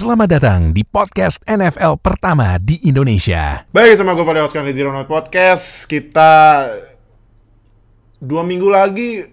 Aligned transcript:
Selamat 0.00 0.32
datang 0.32 0.72
di 0.72 0.80
podcast 0.80 1.44
NFL 1.44 2.00
pertama 2.00 2.56
di 2.56 2.80
Indonesia. 2.88 3.68
Baik, 3.68 4.00
sama 4.00 4.16
gue 4.16 4.24
Fadil 4.24 4.48
Oscar 4.48 4.64
di 4.64 4.72
Zero 4.72 4.96
Note 4.96 5.04
Podcast. 5.04 5.84
Kita 5.84 6.32
dua 8.16 8.40
minggu 8.40 8.64
lagi 8.72 9.28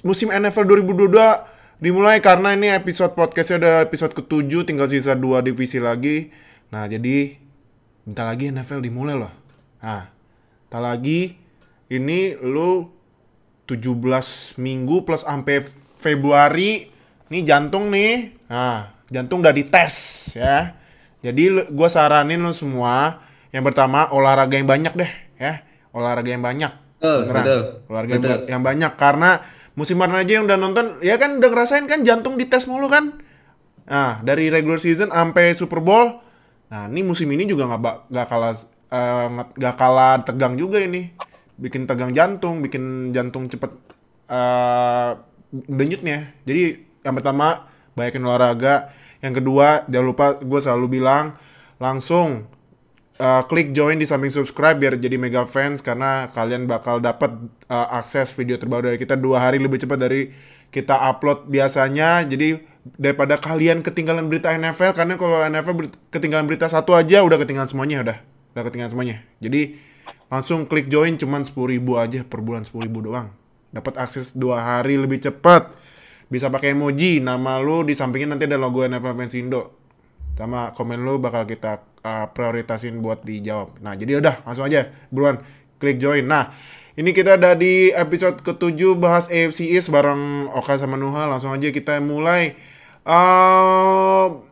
musim 0.00 0.32
NFL 0.32 0.80
2022 0.80 1.84
dimulai 1.84 2.24
karena 2.24 2.56
ini 2.56 2.72
episode 2.72 3.12
podcastnya 3.12 3.60
udah 3.60 3.84
episode 3.84 4.16
ketujuh, 4.16 4.64
tinggal 4.64 4.88
sisa 4.88 5.12
dua 5.12 5.44
divisi 5.44 5.76
lagi. 5.76 6.32
Nah, 6.72 6.88
jadi 6.88 7.36
bentar 8.08 8.32
lagi 8.32 8.48
NFL 8.48 8.80
dimulai 8.80 9.12
loh. 9.12 9.34
Nah, 9.84 10.08
bentar 10.72 10.80
lagi 10.80 11.36
ini 11.92 12.32
lu 12.32 12.88
17 13.68 14.56
minggu 14.56 15.04
plus 15.04 15.20
sampai 15.20 15.60
Februari 16.00 16.88
nih 17.28 17.44
jantung 17.44 17.92
nih. 17.92 18.35
Nah, 18.46 18.94
jantung 19.06 19.42
udah 19.42 19.50
dites 19.50 19.94
ya. 20.34 20.74
Jadi 21.20 21.42
gue 21.66 21.88
saranin 21.90 22.38
lo 22.38 22.54
semua 22.54 23.18
yang 23.50 23.64
pertama 23.64 24.06
olahraga 24.10 24.54
yang 24.54 24.68
banyak 24.68 24.94
deh 24.94 25.10
ya. 25.36 25.62
Olahraga 25.90 26.30
yang 26.30 26.44
banyak. 26.44 26.72
Betul, 26.96 27.18
Beneran. 27.26 27.42
betul. 27.42 27.60
Olahraga 27.88 28.12
Betul. 28.14 28.28
yang- 28.30 28.44
yang 28.46 28.62
banyak 28.62 28.92
karena 28.94 29.30
musim 29.74 29.96
kemarin 29.98 30.16
aja 30.22 30.32
yang 30.40 30.44
udah 30.48 30.58
nonton 30.58 30.86
ya 31.00 31.16
kan 31.16 31.36
udah 31.36 31.50
ngerasain 31.50 31.84
kan 31.84 32.00
jantung 32.02 32.36
dites 32.36 32.64
mulu 32.64 32.86
kan. 32.86 33.18
Nah, 33.86 34.18
dari 34.20 34.50
regular 34.50 34.78
season 34.78 35.10
sampai 35.10 35.52
Super 35.52 35.78
Bowl. 35.78 36.18
Nah, 36.66 36.90
ini 36.90 37.02
musim 37.02 37.30
ini 37.30 37.46
juga 37.46 37.66
nggak 37.66 38.10
nggak 38.10 38.26
kalah 38.26 38.54
eh, 38.86 39.26
nggak 39.30 39.48
nggak 39.54 39.74
kalah 39.76 40.14
tegang 40.22 40.54
juga 40.54 40.78
ini. 40.78 41.10
Bikin 41.56 41.86
tegang 41.86 42.12
jantung, 42.12 42.60
bikin 42.60 43.10
jantung 43.10 43.46
cepet 43.46 43.72
eh 44.26 45.10
denyutnya. 45.52 46.34
Jadi 46.42 46.62
yang 47.00 47.14
pertama 47.14 47.70
banyakin 47.96 48.22
olahraga. 48.22 48.92
Yang 49.24 49.42
kedua 49.42 49.88
jangan 49.88 50.06
lupa 50.06 50.26
gue 50.38 50.60
selalu 50.60 51.00
bilang 51.00 51.34
langsung 51.80 52.46
eh, 53.18 53.42
klik 53.48 53.72
join 53.72 53.96
di 53.96 54.06
samping 54.06 54.30
subscribe 54.30 54.76
biar 54.76 55.00
jadi 55.00 55.16
mega 55.16 55.48
fans 55.48 55.80
karena 55.80 56.30
kalian 56.30 56.68
bakal 56.68 57.00
dapat 57.00 57.32
eh, 57.66 57.88
akses 57.96 58.36
video 58.36 58.60
terbaru 58.60 58.92
dari 58.92 59.00
kita 59.00 59.16
dua 59.16 59.42
hari 59.42 59.58
lebih 59.58 59.80
cepat 59.80 59.98
dari 59.98 60.30
kita 60.68 60.94
upload 61.10 61.48
biasanya. 61.48 62.22
Jadi 62.28 62.60
daripada 62.94 63.34
kalian 63.40 63.82
ketinggalan 63.82 64.30
berita 64.30 64.54
NFL 64.54 64.94
karena 64.94 65.18
kalau 65.18 65.42
NFL 65.42 65.74
ber- 65.74 65.98
ketinggalan 66.14 66.46
berita 66.46 66.70
satu 66.70 66.94
aja 66.94 67.26
udah 67.26 67.34
ketinggalan 67.42 67.66
semuanya 67.66 68.04
udah 68.04 68.16
udah 68.54 68.62
ketinggalan 68.62 68.92
semuanya. 68.92 69.16
Jadi 69.42 69.74
langsung 70.30 70.66
klik 70.66 70.86
join 70.90 71.14
cuman 71.18 71.46
10.000 71.46 71.82
aja 71.98 72.20
per 72.26 72.40
bulan 72.42 72.62
10.000 72.62 72.86
doang. 72.90 73.30
Dapat 73.74 73.94
akses 73.98 74.34
dua 74.34 74.62
hari 74.62 74.96
lebih 74.96 75.20
cepat. 75.20 75.70
Bisa 76.26 76.50
pakai 76.50 76.74
emoji, 76.74 77.22
nama 77.22 77.62
lu 77.62 77.86
di 77.86 77.94
sampingnya 77.94 78.34
nanti 78.34 78.50
ada 78.50 78.58
logo 78.58 78.82
NFL 78.82 79.14
Fans 79.14 79.36
Indo 79.38 79.86
sama 80.36 80.76
komen 80.76 81.00
lu 81.00 81.16
bakal 81.16 81.48
kita 81.48 81.80
uh, 82.04 82.28
prioritasin 82.30 83.00
buat 83.00 83.24
dijawab. 83.24 83.80
Nah, 83.80 83.96
jadi 83.96 84.20
udah 84.20 84.44
langsung 84.44 84.68
aja 84.68 84.92
buruan 85.08 85.40
klik 85.80 85.96
join. 85.96 86.28
Nah, 86.28 86.52
ini 86.92 87.16
kita 87.16 87.40
ada 87.40 87.56
di 87.56 87.88
episode 87.88 88.44
ke-7 88.44 88.76
bahas 89.00 89.32
AFC 89.32 89.64
East 89.72 89.88
bareng 89.88 90.52
Oka 90.52 90.76
sama 90.76 91.00
Nuha. 91.00 91.24
Langsung 91.24 91.56
aja 91.56 91.72
kita 91.72 91.98
mulai. 92.04 92.52
Uh, 93.06 94.44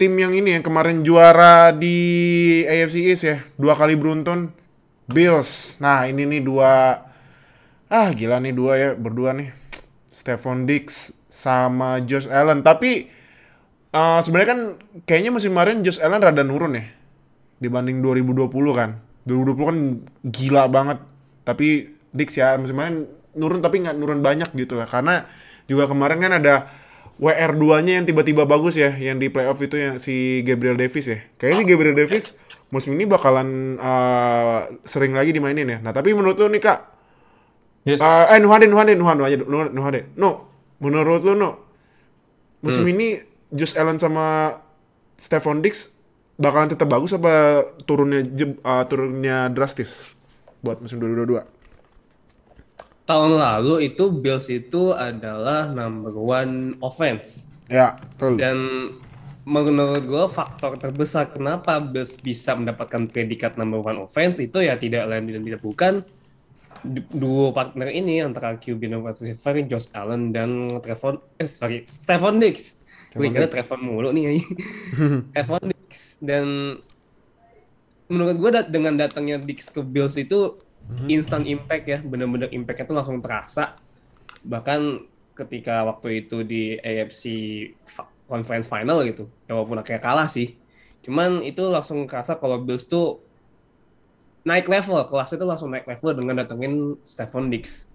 tim 0.00 0.16
yang 0.16 0.32
ini 0.32 0.56
yang 0.56 0.64
kemarin 0.64 1.04
juara 1.04 1.70
di 1.74 1.96
AFC 2.64 3.04
East 3.04 3.24
ya, 3.28 3.44
dua 3.60 3.76
kali 3.76 4.00
beruntun 4.00 4.48
Bills. 5.04 5.76
Nah, 5.76 6.08
ini 6.08 6.24
nih 6.24 6.40
dua 6.40 7.04
ah 7.92 8.08
gila 8.16 8.40
nih 8.40 8.54
dua 8.56 8.72
ya, 8.80 8.90
berdua 8.96 9.36
nih. 9.36 9.63
Stephon 10.24 10.64
Diggs 10.64 11.12
sama 11.28 12.00
Josh 12.08 12.24
Allen. 12.32 12.64
Tapi 12.64 13.12
eh, 13.92 14.18
sebenarnya 14.24 14.48
kan 14.48 14.60
kayaknya 15.04 15.30
musim 15.36 15.52
kemarin 15.52 15.84
Josh 15.84 16.00
Allen 16.00 16.24
rada 16.24 16.40
nurun 16.40 16.80
ya 16.80 16.88
dibanding 17.60 18.00
2020 18.00 18.48
kan. 18.72 18.96
2020 19.28 19.68
kan 19.68 19.78
gila 20.24 20.64
banget. 20.72 20.98
Tapi 21.44 21.92
Diggs 22.16 22.40
ya 22.40 22.56
musim 22.56 22.80
kemarin 22.80 23.04
nurun 23.36 23.60
tapi 23.60 23.84
nggak 23.84 24.00
nurun 24.00 24.24
banyak 24.24 24.48
gitu 24.56 24.80
lah. 24.80 24.88
Karena 24.88 25.28
juga 25.68 25.92
kemarin 25.92 26.18
kan 26.24 26.32
ada 26.40 26.72
WR2-nya 27.20 28.02
yang 28.02 28.06
tiba-tiba 28.08 28.42
bagus 28.48 28.74
ya, 28.74 28.90
yang 28.96 29.22
di 29.22 29.30
playoff 29.30 29.60
itu 29.62 29.76
yang 29.78 30.00
si 30.00 30.40
Gabriel 30.42 30.80
Davis 30.80 31.04
ya. 31.06 31.20
Kayaknya 31.36 31.58
si 31.60 31.66
Gabriel 31.68 31.96
Davis 32.00 32.24
musim 32.72 32.96
ini 32.96 33.04
bakalan 33.04 33.76
eh, 33.76 34.60
sering 34.88 35.12
lagi 35.12 35.36
dimainin 35.36 35.68
ya. 35.68 35.78
Nah, 35.84 35.92
tapi 35.92 36.16
menurut 36.16 36.40
lu 36.40 36.48
nih 36.48 36.64
Kak, 36.64 36.93
Yes. 37.84 38.00
Eh, 38.00 38.24
eh 38.32 38.38
Nuhadin, 38.40 38.72
Nuhadin, 38.72 38.96
Nuhadin 38.96 39.22
aja, 39.28 39.36
Nuh- 39.44 39.72
Nuhadin. 39.72 40.08
No, 40.16 40.48
menurut 40.80 41.20
lu 41.20 41.36
no, 41.36 41.60
musim 42.64 42.88
ini 42.88 43.20
Josh 43.52 43.76
Allen 43.76 44.00
sama 44.00 44.56
Stephon 45.20 45.60
Diggs 45.60 45.92
bakalan 46.40 46.72
tetap 46.72 46.90
bagus 46.90 47.14
apa 47.14 47.62
turunnya 47.84 48.24
eh, 48.50 48.84
turunnya 48.88 49.52
drastis 49.52 50.08
buat 50.64 50.80
musim 50.80 50.96
2022? 50.96 51.44
Tahun 53.04 53.32
lalu 53.36 53.92
itu 53.92 54.08
Bills 54.08 54.48
itu 54.48 54.96
adalah 54.96 55.68
number 55.68 56.16
one 56.16 56.80
offense. 56.80 57.52
Ya, 57.68 58.00
betul. 58.16 58.40
Dan 58.40 58.56
menurut 59.44 60.08
gue 60.08 60.24
faktor 60.32 60.80
terbesar 60.80 61.28
kenapa 61.28 61.76
Bills 61.84 62.16
bisa 62.16 62.56
mendapatkan 62.56 63.04
predikat 63.12 63.60
number 63.60 63.84
one 63.84 64.08
offense 64.08 64.40
itu 64.40 64.64
ya 64.64 64.80
tidak 64.80 65.04
lain 65.04 65.28
dan 65.28 65.44
tidak 65.44 65.60
bukan 65.60 66.00
duo 67.10 67.50
partner 67.50 67.88
ini 67.88 68.20
antara 68.20 68.54
wide 68.54 69.00
receiver 69.00 69.64
Josh 69.64 69.88
Allen 69.96 70.30
dan 70.30 70.80
Trevon 70.84 71.16
eh 71.40 71.48
sorry 71.48 71.82
Stephon 71.88 72.36
Diggs. 72.38 72.78
Gue 73.16 73.32
Diggs. 73.32 73.50
Trevon 73.50 73.80
mulu 73.80 74.08
nih. 74.12 74.44
Stephon 75.32 75.64
Diggs 75.72 76.20
dan 76.20 76.76
menurut 78.04 78.36
gue 78.36 78.50
dat- 78.52 78.70
dengan 78.70 78.94
datangnya 79.00 79.40
Diggs 79.40 79.72
ke 79.72 79.80
Bills 79.80 80.14
itu 80.20 80.60
instant 81.08 81.48
impact 81.48 81.84
ya, 81.88 81.98
bener-bener 82.04 82.52
impactnya 82.52 82.84
tuh 82.84 82.96
langsung 83.00 83.18
terasa. 83.24 83.80
Bahkan 84.44 85.08
ketika 85.32 85.80
waktu 85.88 86.28
itu 86.28 86.44
di 86.44 86.76
AFC 86.76 87.24
Conference 88.28 88.68
Final 88.68 89.00
gitu, 89.08 89.24
ya 89.48 89.56
walaupun 89.56 89.80
akhirnya 89.80 90.04
kalah 90.04 90.28
sih, 90.28 90.60
cuman 91.00 91.40
itu 91.40 91.64
langsung 91.72 92.04
kerasa 92.04 92.36
kalau 92.36 92.60
Bills 92.60 92.84
tuh 92.84 93.24
naik 94.44 94.66
level, 94.68 95.00
kelasnya 95.08 95.36
tuh 95.40 95.48
langsung 95.48 95.70
naik 95.72 95.86
level 95.88 96.10
dengan 96.16 96.44
datengin 96.44 96.74
Stephon 97.04 97.48
Diggs. 97.52 97.88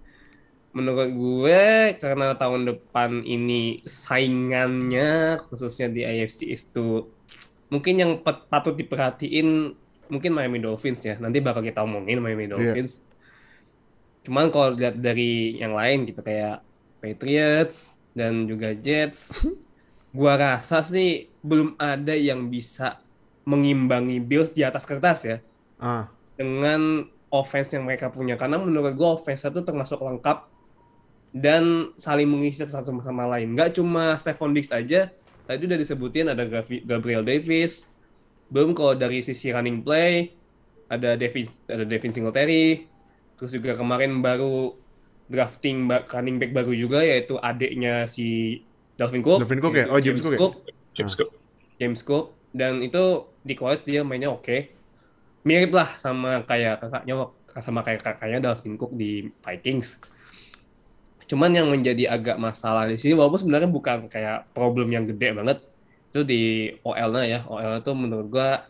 Menurut 0.70 1.10
gue 1.10 1.62
karena 1.98 2.34
tahun 2.38 2.62
depan 2.70 3.26
ini 3.26 3.82
saingannya 3.86 5.38
khususnya 5.50 5.90
di 5.90 6.02
AFC 6.06 6.46
tuh 6.70 7.10
mungkin 7.70 7.94
yang 7.98 8.12
pat- 8.22 8.46
patut 8.50 8.74
diperhatiin 8.78 9.74
mungkin 10.10 10.30
Miami 10.34 10.58
Dolphins 10.62 11.02
ya. 11.06 11.14
Nanti 11.18 11.38
bakal 11.42 11.62
kita 11.66 11.82
omongin 11.82 12.22
Miami 12.22 12.46
Dolphins. 12.50 13.02
Cuman 14.26 14.52
kalau 14.52 14.76
lihat 14.76 15.00
dari 15.00 15.56
yang 15.58 15.74
lain 15.74 16.04
gitu 16.06 16.20
kayak 16.20 16.60
Patriots 17.00 18.04
dan 18.12 18.44
juga 18.44 18.76
Jets, 18.76 19.32
gua 20.16 20.34
rasa 20.36 20.82
sih 20.84 21.30
belum 21.40 21.78
ada 21.80 22.12
yang 22.14 22.50
bisa 22.50 23.00
mengimbangi 23.48 24.20
Bills 24.20 24.52
di 24.52 24.62
atas 24.62 24.84
kertas 24.84 25.24
ya 25.24 25.38
Ah, 25.80 26.12
dengan 26.40 27.04
offense 27.28 27.76
yang 27.76 27.84
mereka 27.84 28.08
punya. 28.08 28.40
Karena 28.40 28.56
menurut 28.56 28.96
gue 28.96 29.08
offense 29.12 29.44
itu 29.44 29.60
termasuk 29.60 30.00
lengkap 30.00 30.48
dan 31.36 31.92
saling 32.00 32.24
mengisi 32.24 32.64
satu 32.64 32.96
sama 33.04 33.28
lain. 33.28 33.52
Nggak 33.52 33.76
cuma 33.76 34.16
Stephon 34.16 34.56
Diggs 34.56 34.72
aja 34.72 35.12
tadi 35.44 35.68
udah 35.68 35.76
disebutin 35.76 36.32
ada 36.32 36.48
Gabriel 36.64 37.20
Davis. 37.20 37.92
Belum 38.48 38.72
kalau 38.72 38.96
dari 38.96 39.20
sisi 39.20 39.52
running 39.52 39.84
play 39.84 40.32
ada 40.88 41.14
Devin 41.14 41.44
ada 41.68 41.84
Devin 41.84 42.10
Singletary. 42.10 42.88
Terus 43.36 43.52
juga 43.52 43.76
kemarin 43.76 44.24
baru 44.24 44.72
drafting 45.28 45.86
running 46.10 46.40
back 46.40 46.50
baru 46.56 46.72
juga 46.72 47.04
yaitu 47.04 47.36
adiknya 47.38 48.08
si 48.08 48.58
Dalvin 48.96 49.20
Cook. 49.20 49.44
Dalvin 49.44 49.60
Cook 49.60 49.76
ya? 49.76 49.86
Oh, 49.92 50.00
James 50.00 50.24
Cook 50.24 50.34
ya? 50.34 50.40
James 50.96 51.14
Cook. 51.14 51.30
James 51.76 52.00
Cook. 52.00 52.24
Dan 52.50 52.82
itu 52.82 53.28
di 53.46 53.54
college 53.54 53.86
dia 53.86 54.02
mainnya 54.02 54.32
oke 54.34 54.79
mirip 55.46 55.72
lah 55.72 55.88
sama 55.96 56.44
kayak 56.44 56.84
kakaknya 56.84 57.32
sama 57.58 57.80
kayak 57.82 58.00
kakaknya 58.04 58.38
Dalvin 58.38 58.76
Cook 58.78 58.92
di 58.94 59.26
Vikings. 59.42 60.00
Cuman 61.30 61.54
yang 61.54 61.70
menjadi 61.70 62.10
agak 62.10 62.36
masalah 62.42 62.90
di 62.90 62.98
sini 62.98 63.14
walaupun 63.14 63.46
sebenarnya 63.46 63.70
bukan 63.70 64.10
kayak 64.10 64.50
problem 64.50 64.90
yang 64.90 65.06
gede 65.06 65.30
banget 65.30 65.58
itu 66.10 66.20
di 66.26 66.42
OL-nya 66.82 67.22
ya. 67.26 67.40
OL 67.46 67.78
itu 67.78 67.92
menurut 67.94 68.26
gua 68.26 68.66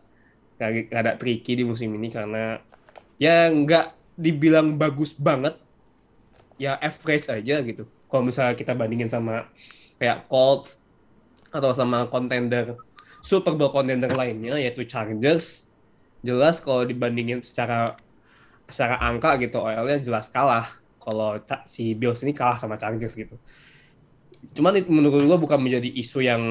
ada 0.93 1.17
tricky 1.17 1.57
di 1.57 1.65
musim 1.65 1.89
ini 1.97 2.13
karena 2.13 2.61
ya 3.17 3.49
nggak 3.49 4.17
dibilang 4.21 4.77
bagus 4.77 5.17
banget 5.17 5.57
ya 6.61 6.77
average 6.77 7.33
aja 7.33 7.65
gitu. 7.65 7.89
Kalau 8.13 8.23
misalnya 8.29 8.53
kita 8.53 8.77
bandingin 8.77 9.09
sama 9.09 9.49
kayak 9.97 10.29
Colts 10.29 10.85
atau 11.49 11.73
sama 11.73 12.05
contender 12.13 12.77
Super 13.25 13.57
Bowl 13.57 13.73
contender 13.73 14.13
lainnya 14.13 14.61
yaitu 14.61 14.85
Chargers 14.85 15.70
jelas 16.21 16.61
kalau 16.61 16.85
dibandingin 16.85 17.41
secara 17.41 17.97
secara 18.71 19.03
angka 19.03 19.37
gitu 19.43 19.61
OL-nya 19.61 19.99
jelas 20.01 20.31
kalah. 20.31 20.69
Kalau 21.01 21.41
si 21.65 21.97
Bills 21.97 22.21
ini 22.23 22.37
kalah 22.37 22.61
sama 22.61 22.77
Chargers 22.77 23.17
gitu. 23.17 23.35
Cuman 24.53 24.77
itu 24.79 24.89
menurut 24.93 25.25
gua 25.25 25.41
bukan 25.41 25.61
menjadi 25.61 25.89
isu 25.89 26.21
yang 26.25 26.43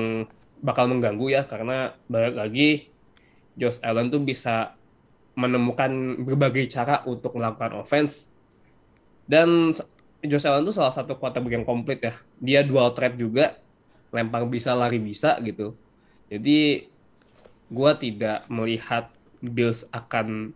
bakal 0.60 0.92
mengganggu 0.92 1.32
ya 1.32 1.48
karena 1.48 1.96
balik 2.12 2.36
lagi 2.36 2.70
Josh 3.56 3.80
Allen 3.80 4.12
tuh 4.12 4.20
bisa 4.20 4.76
menemukan 5.40 6.20
berbagai 6.20 6.68
cara 6.68 7.06
untuk 7.08 7.38
melakukan 7.38 7.80
offense. 7.80 8.34
Dan 9.30 9.72
Josh 10.26 10.50
Allen 10.50 10.66
tuh 10.68 10.76
salah 10.76 10.92
satu 10.92 11.16
quarterback 11.16 11.62
yang 11.62 11.66
komplit 11.68 12.02
ya. 12.04 12.14
Dia 12.42 12.62
dual 12.66 12.92
threat 12.98 13.16
juga 13.16 13.56
lempar 14.10 14.44
bisa 14.50 14.74
lari 14.74 14.98
bisa 14.98 15.38
gitu. 15.46 15.78
Jadi 16.28 16.90
gua 17.70 17.94
tidak 17.94 18.50
melihat 18.50 19.14
Bills 19.40 19.88
akan 19.92 20.52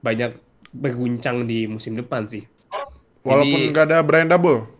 banyak 0.00 0.36
berguncang 0.72 1.48
di 1.48 1.64
musim 1.64 1.96
depan 1.96 2.28
sih 2.28 2.44
Walaupun 3.26 3.74
nggak 3.74 3.84
ada 3.90 3.98
Brian 4.06 4.30
Double 4.30 4.70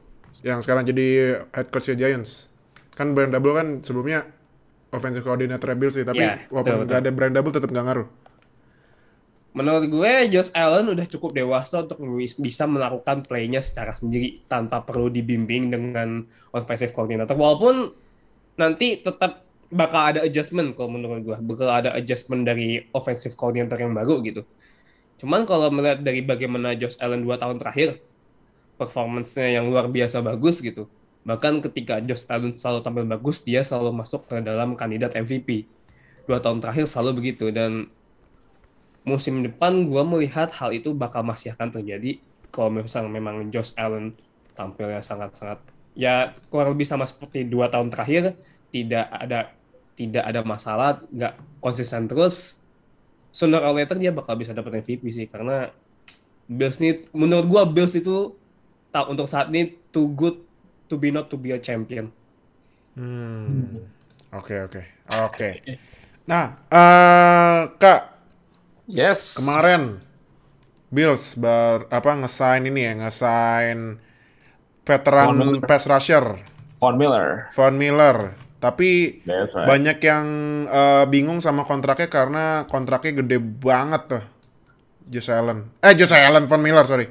yang 0.47 0.63
sekarang 0.63 0.87
jadi 0.87 1.41
head 1.51 1.69
coach 1.71 1.91
Giants. 1.91 2.51
Kan 2.95 3.13
Brian 3.13 3.35
Double 3.35 3.55
kan 3.57 3.83
sebelumnya 3.83 4.27
offensive 4.95 5.27
coordinator 5.27 5.75
Bills 5.75 5.99
sih, 5.99 6.07
tapi 6.07 6.23
Iya, 6.23 6.47
walaupun 6.49 6.87
nggak 6.87 7.01
ada 7.03 7.11
Brian 7.11 7.35
Double 7.35 7.53
tetap 7.53 7.69
nggak 7.69 7.87
ngaruh. 7.87 8.09
Menurut 9.57 9.89
gue, 9.89 10.13
Josh 10.29 10.53
Allen 10.53 10.93
udah 10.93 11.07
cukup 11.09 11.33
dewasa 11.33 11.81
untuk 11.81 11.97
bis- 12.21 12.37
bisa 12.37 12.69
melakukan 12.69 13.25
play-nya 13.25 13.65
secara 13.65 13.97
sendiri 13.97 14.45
tanpa 14.45 14.85
perlu 14.85 15.09
dibimbing 15.09 15.73
dengan 15.73 16.29
offensive 16.53 16.93
coordinator. 16.93 17.33
Walaupun 17.33 17.89
nanti 18.61 19.01
tetap 19.01 19.46
bakal 19.71 20.15
ada 20.15 20.21
adjustment 20.23 20.75
kalau 20.75 20.95
menurut 20.95 21.23
gue, 21.23 21.37
bakal 21.43 21.69
ada 21.71 21.91
adjustment 21.95 22.47
dari 22.47 22.87
offensive 22.95 23.35
coordinator 23.35 23.79
yang 23.81 23.93
baru 23.93 24.23
gitu. 24.23 24.43
Cuman 25.17 25.49
kalau 25.49 25.73
melihat 25.73 26.05
dari 26.05 26.21
bagaimana 26.21 26.77
Josh 26.77 27.01
Allen 27.01 27.25
dua 27.25 27.41
tahun 27.41 27.57
terakhir, 27.57 27.99
performance-nya 28.77 29.59
yang 29.61 29.73
luar 29.73 29.89
biasa 29.89 30.21
bagus 30.21 30.61
gitu. 30.61 30.87
Bahkan 31.27 31.65
ketika 31.65 31.99
Josh 32.05 32.29
Allen 32.31 32.53
selalu 32.55 32.81
tampil 32.85 33.05
bagus, 33.09 33.43
dia 33.43 33.65
selalu 33.65 34.05
masuk 34.05 34.29
ke 34.29 34.39
dalam 34.45 34.77
kandidat 34.77 35.17
MVP. 35.17 35.67
Dua 36.29 36.39
tahun 36.39 36.61
terakhir 36.61 36.87
selalu 36.87 37.25
begitu 37.25 37.49
dan 37.51 37.89
musim 39.07 39.41
depan 39.41 39.87
gue 39.87 40.03
melihat 40.03 40.51
hal 40.59 40.75
itu 40.75 40.91
bakal 40.91 41.23
masih 41.23 41.55
akan 41.55 41.71
terjadi 41.71 42.19
kalau 42.51 42.75
misalnya 42.75 43.07
memang 43.07 43.47
Josh 43.55 43.71
Allen 43.79 44.19
tampilnya 44.59 44.99
sangat-sangat 44.99 45.63
ya 45.95 46.35
kurang 46.51 46.75
lebih 46.75 46.91
sama 46.91 47.07
seperti 47.07 47.47
dua 47.47 47.71
tahun 47.71 47.89
terakhir 47.89 48.35
tidak 48.75 49.07
ada 49.07 49.55
tidak 49.97 50.25
ada 50.29 50.45
masalah 50.45 51.01
nggak 51.09 51.35
konsisten 51.59 52.05
terus 52.07 52.61
sooner 53.33 53.65
or 53.65 53.73
later 53.73 53.97
dia 53.97 54.13
bakal 54.13 54.37
bisa 54.37 54.53
dapat 54.53 54.85
MVP 54.85 55.09
sih 55.11 55.27
karena 55.27 55.73
Bills 56.47 56.79
ini 56.79 57.09
menurut 57.11 57.47
gue 57.49 57.63
Bills 57.73 57.97
itu 57.97 58.37
tak 58.93 59.09
untuk 59.11 59.27
saat 59.27 59.51
ini 59.51 59.75
too 59.91 60.13
good 60.13 60.37
to 60.87 60.95
be 61.01 61.11
not 61.11 61.27
to 61.33 61.37
be 61.41 61.51
a 61.51 61.59
champion 61.59 62.13
Hmm. 62.97 63.85
Oke 64.33 64.57
oke 64.65 64.83
oke. 65.13 65.51
Nah, 66.27 66.51
eh 66.75 67.61
kak 67.79 68.03
Yes. 68.91 69.39
kemarin 69.39 69.95
Bills 70.91 71.39
ber 71.39 71.87
apa 71.87 72.19
ngesign 72.19 72.67
ini 72.67 72.83
ya 72.83 72.93
ngesign 72.99 73.79
veteran 74.83 75.61
pass 75.63 75.87
rusher 75.87 76.41
Von 76.83 76.99
Miller. 76.99 77.47
Von 77.55 77.79
Miller. 77.79 78.35
Tapi 78.57 79.21
right. 79.29 79.67
banyak 79.69 79.99
yang 80.01 80.27
eh, 80.67 81.05
bingung 81.13 81.45
sama 81.45 81.63
kontraknya 81.69 82.09
karena 82.09 82.45
kontraknya 82.67 83.21
gede 83.23 83.39
banget 83.39 84.03
tuh. 84.17 84.25
Josh 85.07 85.31
Allen. 85.31 85.71
Eh 85.85 85.95
Josh 85.95 86.13
Allen, 86.13 86.49
Von 86.51 86.63
Miller 86.65 86.83
sorry. 86.83 87.07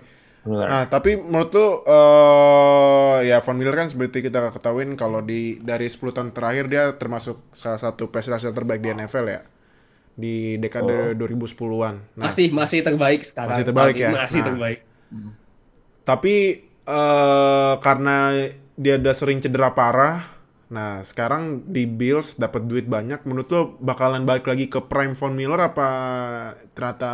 Miller. 0.46 0.68
Nah, 0.70 0.86
tapi 0.86 1.18
menurut 1.18 1.50
lu 1.58 1.68
eh 1.90 3.18
ya 3.30 3.42
Von 3.42 3.58
Miller 3.58 3.74
kan 3.74 3.88
seperti 3.90 4.22
kita 4.22 4.52
ketahuin 4.52 4.94
kalau 4.94 5.24
di 5.24 5.58
dari 5.64 5.90
10 5.90 6.12
tahun 6.14 6.30
terakhir 6.36 6.66
dia 6.70 6.84
termasuk 6.98 7.42
salah 7.56 7.82
satu 7.82 8.12
pass 8.14 8.30
rusher 8.30 8.52
terbaik 8.52 8.84
di 8.84 8.90
NFL 8.94 9.26
ya. 9.26 9.42
Di 10.16 10.56
dekade 10.60 11.18
2010-an. 11.18 11.96
Nah, 12.16 12.30
masih 12.30 12.48
masih 12.52 12.80
terbaik 12.84 13.22
sekarang 13.26 13.52
Masih 13.52 13.66
terbaik 13.68 13.96
ya? 14.00 14.10
masih 14.12 14.40
Nah. 14.42 14.48
terbaik 14.48 14.80
Tapi 16.06 16.36
eh 16.86 17.74
karena 17.82 18.16
dia 18.78 18.96
udah 19.02 19.16
sering 19.16 19.40
cedera 19.42 19.74
parah, 19.74 20.22
nah 20.76 21.00
sekarang 21.00 21.64
di 21.72 21.88
Bills 21.88 22.36
dapat 22.36 22.68
duit 22.68 22.84
banyak. 22.84 23.24
Menurut 23.24 23.48
lo 23.48 23.62
bakalan 23.80 24.28
balik 24.28 24.52
lagi 24.52 24.68
ke 24.68 24.84
prime 24.84 25.16
Von 25.16 25.32
Miller 25.32 25.72
apa 25.72 25.88
ternyata 26.76 27.14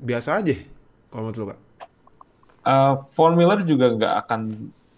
biasa 0.00 0.40
aja? 0.40 0.56
Kalau 1.12 1.28
menurut 1.28 1.36
lo 1.36 1.46
kak? 1.52 1.60
Uh, 2.64 2.94
Von 3.12 3.36
Miller 3.36 3.60
juga 3.68 3.92
nggak 3.92 4.14
akan 4.24 4.40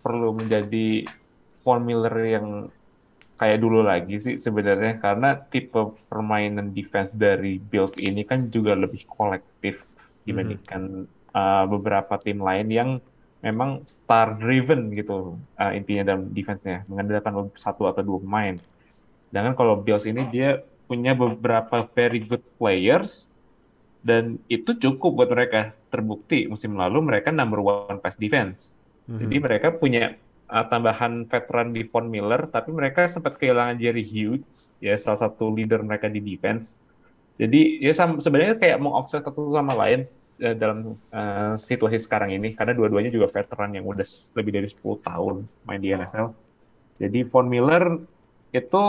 perlu 0.06 0.38
menjadi 0.38 1.10
Von 1.50 1.82
Miller 1.82 2.14
yang 2.22 2.46
kayak 3.42 3.58
dulu 3.58 3.82
lagi 3.82 4.22
sih 4.22 4.38
sebenarnya 4.38 5.02
karena 5.02 5.34
tipe 5.34 5.98
permainan 6.06 6.70
defense 6.70 7.10
dari 7.18 7.58
Bills 7.58 7.98
ini 7.98 8.22
kan 8.22 8.46
juga 8.54 8.78
lebih 8.78 9.02
kolektif 9.10 9.82
dibandingkan 10.22 11.10
uh, 11.34 11.66
beberapa 11.66 12.22
tim 12.22 12.38
lain 12.38 12.70
yang 12.70 12.90
memang 13.42 13.82
star 13.82 14.38
driven 14.38 14.94
gitu 14.94 15.34
uh, 15.58 15.72
intinya 15.74 16.14
dalam 16.14 16.30
defense-nya 16.30 16.86
mengandalkan 16.86 17.50
satu 17.58 17.90
atau 17.90 18.02
dua 18.06 18.18
pemain. 18.22 18.54
Sedangkan 19.28 19.54
kalau 19.58 19.74
Bills 19.82 20.06
ini 20.06 20.22
dia 20.30 20.62
punya 20.86 21.12
beberapa 21.12 21.84
very 21.90 22.22
good 22.22 22.42
players 22.56 23.26
dan 24.02 24.38
itu 24.46 24.74
cukup 24.78 25.10
buat 25.18 25.30
mereka 25.30 25.74
terbukti 25.90 26.46
musim 26.46 26.78
lalu 26.78 27.02
mereka 27.02 27.34
number 27.34 27.58
one 27.58 27.98
pass 27.98 28.14
defense. 28.14 28.78
Jadi 29.02 29.36
mereka 29.42 29.74
punya 29.74 30.14
uh, 30.46 30.64
tambahan 30.68 31.26
veteran 31.26 31.74
di 31.74 31.82
Von 31.84 32.06
Miller, 32.08 32.46
tapi 32.48 32.70
mereka 32.70 33.08
sempat 33.10 33.36
kehilangan 33.36 33.76
Jerry 33.76 34.06
Hughes, 34.06 34.78
ya 34.78 34.94
salah 34.94 35.26
satu 35.26 35.50
leader 35.50 35.82
mereka 35.82 36.06
di 36.06 36.22
defense. 36.22 36.78
Jadi 37.36 37.82
ya 37.82 37.92
sebenarnya 37.96 38.54
kayak 38.60 38.78
mau 38.78 38.94
offset 38.94 39.24
satu 39.24 39.50
sama 39.50 39.74
lain 39.74 40.06
dalam 40.38 40.98
uh, 41.12 41.54
situasi 41.54 42.00
sekarang 42.00 42.34
ini, 42.34 42.56
karena 42.56 42.72
dua-duanya 42.74 43.12
juga 43.12 43.30
veteran 43.30 43.70
yang 43.76 43.84
udah 43.86 44.06
lebih 44.36 44.52
dari 44.52 44.68
10 44.68 44.80
tahun 45.04 45.36
main 45.64 45.80
di 45.80 45.92
NFL. 45.92 46.28
Jadi 47.02 47.18
Von 47.26 47.46
Miller 47.50 47.98
itu 48.52 48.84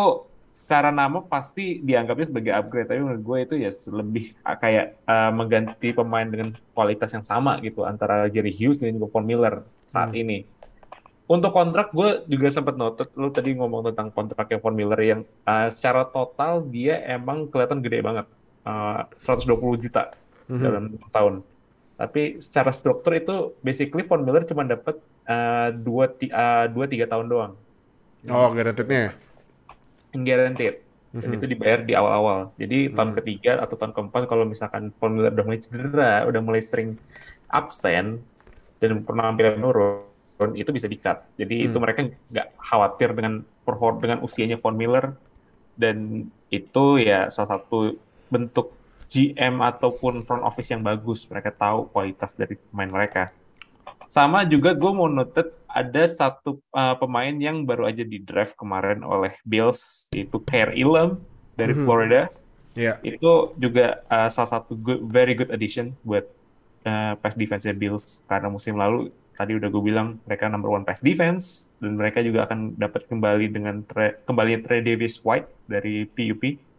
secara 0.53 0.93
nama 0.93 1.17
pasti 1.25 1.81
dianggapnya 1.81 2.29
sebagai 2.29 2.53
upgrade, 2.53 2.85
tapi 2.85 2.99
menurut 3.01 3.23
gue 3.25 3.37
itu 3.41 3.55
ya 3.57 3.71
lebih 3.89 4.37
kayak 4.45 5.01
uh, 5.09 5.33
mengganti 5.33 5.89
pemain 5.97 6.29
dengan 6.29 6.53
kualitas 6.77 7.09
yang 7.17 7.25
sama 7.25 7.57
gitu 7.65 7.81
antara 7.89 8.29
Jerry 8.29 8.53
Hughes 8.53 8.77
dan 8.77 8.93
juga 8.93 9.09
Von 9.09 9.25
Miller 9.25 9.65
saat 9.89 10.13
ini. 10.13 10.45
Untuk 11.25 11.49
kontrak 11.49 11.89
gue 11.89 12.21
juga 12.29 12.53
sempat 12.53 12.77
noted 12.77 13.09
lu 13.17 13.33
tadi 13.33 13.57
ngomong 13.57 13.89
tentang 13.89 14.13
kontraknya 14.13 14.61
Von 14.61 14.77
Miller 14.77 15.01
yang 15.01 15.21
uh, 15.49 15.65
secara 15.73 16.05
total 16.05 16.61
dia 16.69 17.01
emang 17.09 17.49
kelihatan 17.49 17.81
gede 17.81 18.05
banget, 18.05 18.29
uh, 18.69 19.09
120 19.17 19.89
juta 19.89 20.13
dalam 20.49 20.83
dua 20.91 21.09
tahun. 21.11 21.33
Tapi 21.93 22.41
secara 22.41 22.73
struktur 22.73 23.13
itu 23.15 23.35
basically 23.61 24.03
Von 24.03 24.25
Miller 24.25 24.43
cuma 24.43 24.65
dapat 24.65 24.97
uh, 25.29 25.69
dua 25.71 26.09
ti- 26.09 26.33
uh, 26.33 26.65
dua 26.67 26.89
tiga 26.89 27.05
tahun 27.05 27.29
doang 27.29 27.53
Oh, 28.31 28.47
guaranteed-nya 28.55 28.99
ya? 28.99 29.11
guaranteed. 30.15 30.79
Dan 31.13 31.29
itu 31.37 31.45
dibayar 31.45 31.85
di 31.85 31.93
awal-awal. 31.93 32.49
Jadi 32.57 32.89
tahun 32.89 33.13
ketiga 33.21 33.61
atau 33.61 33.77
tahun 33.77 33.93
keempat 33.93 34.25
kalau 34.25 34.47
misalkan 34.49 34.89
Von 34.95 35.13
Miller 35.13 35.29
udah 35.29 35.45
mulai 35.45 35.59
cedera, 35.61 36.13
udah 36.25 36.41
mulai 36.41 36.61
sering 36.63 36.97
absen 37.51 38.17
dan 38.81 38.91
penampilan 39.05 39.61
menurun, 39.61 40.51
itu 40.57 40.73
bisa 40.73 40.89
di-cut. 40.89 41.21
Jadi 41.37 41.69
itu 41.69 41.77
mereka 41.77 42.09
nggak 42.09 42.47
khawatir 42.57 43.13
dengan 43.13 43.45
perform 43.61 44.01
dengan 44.01 44.17
usianya 44.25 44.57
Von 44.57 44.73
Miller 44.73 45.13
dan 45.77 46.29
itu 46.49 46.85
ya 47.01 47.29
salah 47.29 47.57
satu 47.57 47.97
bentuk 48.33 48.73
GM 49.09 49.59
ataupun 49.59 50.21
front 50.21 50.43
office 50.43 50.71
yang 50.71 50.81
bagus. 50.81 51.25
Mereka 51.27 51.51
tahu 51.53 51.89
kualitas 51.89 52.35
dari 52.35 52.55
pemain 52.57 52.89
mereka. 52.89 53.31
Sama 54.05 54.43
juga 54.43 54.75
gue 54.75 54.91
mau 54.91 55.07
noted 55.07 55.49
ada 55.65 56.03
satu 56.05 56.61
uh, 56.69 56.93
pemain 56.99 57.33
yang 57.33 57.65
baru 57.65 57.89
aja 57.89 58.05
di 58.05 58.21
draft 58.21 58.53
kemarin 58.53 59.01
oleh 59.01 59.33
Bills 59.41 60.11
yaitu 60.13 60.37
Kair 60.43 60.75
Elam 60.75 61.17
dari 61.57 61.73
Mhm. 61.73 61.81
Florida. 61.81 62.21
Iya. 62.73 63.01
Itu 63.01 63.53
juga 63.57 64.01
uh, 64.09 64.29
salah 64.29 64.59
satu 64.59 64.77
good, 64.77 65.01
very 65.09 65.33
good 65.33 65.49
addition 65.49 65.97
buat 66.05 66.25
uh, 66.85 67.17
pass 67.17 67.33
defense 67.33 67.65
Bills 67.73 68.21
karena 68.29 68.49
musim 68.49 68.77
lalu 68.77 69.09
tadi 69.33 69.57
udah 69.57 69.69
gue 69.69 69.81
bilang 69.81 70.21
mereka 70.29 70.45
number 70.45 70.69
one 70.69 70.85
pass 70.85 71.01
defense 71.01 71.73
dan 71.81 71.97
mereka 71.97 72.21
juga 72.21 72.45
akan 72.45 72.77
dapat 72.77 73.09
kembali 73.09 73.45
dengan 73.49 73.81
tre, 73.81 74.21
kembali 74.29 74.61
Trey 74.61 74.81
Davis 74.85 75.17
White 75.25 75.49
dari 75.65 76.05
PUP. 76.05 76.72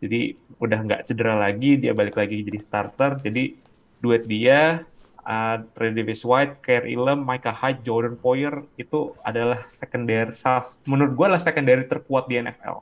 Jadi 0.00 0.36
udah 0.60 0.78
nggak 0.84 1.02
cedera 1.08 1.36
lagi, 1.36 1.80
dia 1.80 1.96
balik 1.96 2.16
lagi 2.16 2.44
jadi 2.44 2.60
starter. 2.60 3.20
Jadi 3.24 3.56
duet 4.00 4.28
dia 4.28 4.84
uh, 5.26 5.56
Trey 5.74 5.92
Davis 5.92 6.22
White, 6.22 6.62
Kair 6.62 6.86
Elam, 6.86 7.26
Micah 7.26 7.52
Hyde, 7.52 7.82
Jordan 7.82 8.14
Poyer 8.16 8.64
itu 8.78 9.12
adalah 9.26 9.60
secondary 9.66 10.32
sas 10.32 10.78
menurut 10.86 11.12
gue 11.18 11.26
lah 11.26 11.40
secondary 11.42 11.84
terkuat 11.84 12.30
di 12.30 12.38
NFL. 12.40 12.80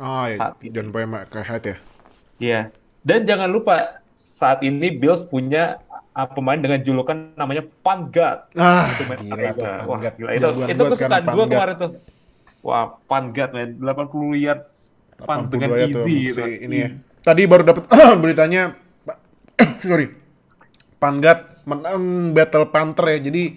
Oh, 0.00 0.24
iya. 0.26 0.38
Saat 0.40 0.58
ini. 0.64 0.90
Boy 0.90 1.06
sama 1.06 1.28
kayak 1.30 1.46
Hyde 1.46 1.66
ya? 1.66 1.76
Iya. 2.40 2.60
Dan 3.04 3.28
jangan 3.28 3.52
lupa 3.52 4.02
saat 4.16 4.64
ini 4.64 4.94
Bills 4.94 5.22
punya 5.28 5.78
uh, 6.16 6.26
pemain 6.26 6.58
dengan 6.58 6.80
julukan 6.82 7.34
namanya 7.36 7.62
God. 7.84 8.38
Ah, 8.58 8.90
Itu 8.94 9.04
gila 9.06 9.50
tuh. 9.54 9.66
Wah, 9.86 9.98
gila 10.02 10.30
itu 10.34 10.48
itu 10.70 10.82
kesukaan 10.88 11.24
gue 11.28 11.46
kemarin 11.46 11.76
tuh. 11.78 11.92
Wah, 12.64 12.96
God, 13.06 13.50
man. 13.52 13.70
80 13.76 14.40
yards 14.40 14.93
82 15.18 15.52
dengan 15.52 15.68
ya 15.78 15.86
tuh, 15.90 16.04
easy 16.06 16.16
si 16.30 16.30
gitu. 16.30 16.42
ini 16.66 16.76
ya. 16.76 16.88
Tadi 17.24 17.42
baru 17.46 17.62
dapat 17.64 17.84
beritanya 18.22 18.62
Pak- 19.06 19.20
sorry. 19.88 20.06
Pangat 20.98 21.64
menang 21.68 22.32
Battle 22.32 22.68
Panther 22.72 23.06
ya. 23.16 23.18
Jadi 23.30 23.56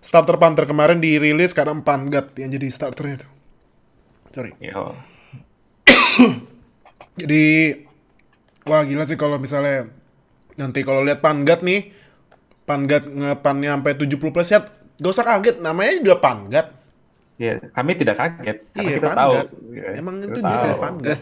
starter 0.00 0.36
Panther 0.40 0.64
kemarin 0.64 0.98
dirilis 0.98 1.52
karena 1.52 1.76
Pangat 1.80 2.32
yang 2.36 2.50
jadi 2.52 2.66
starternya 2.68 3.24
tuh. 3.24 3.30
Sorry. 4.32 4.52
Yo. 4.62 4.96
Jadi 7.20 7.74
wah 8.64 8.80
gila 8.86 9.04
sih 9.04 9.18
kalau 9.18 9.36
misalnya 9.36 9.90
nanti 10.56 10.80
kalau 10.86 11.04
lihat 11.04 11.20
Pangat 11.20 11.60
nih 11.60 11.92
Pangat 12.64 13.02
ngepannya 13.10 13.74
sampai 13.74 13.92
70 13.98 14.30
plus 14.30 14.50
yard, 14.54 14.66
gak 15.02 15.10
usah 15.10 15.26
kaget 15.26 15.58
namanya 15.58 15.98
juga 15.98 16.22
Pangat. 16.22 16.79
Ya, 17.40 17.56
kami 17.72 17.92
tidak 17.96 18.16
kaget 18.20 18.58
karena 18.76 18.90
Iya, 18.90 18.96
kita 18.96 19.08
Pangat. 19.10 19.46
tahu. 19.48 19.72
Ya, 19.72 19.90
Emang 19.96 20.16
kita 20.20 20.32
itu 20.32 20.40
dia 20.44 20.58
tahu. 20.60 20.76
Pangat. 20.76 21.18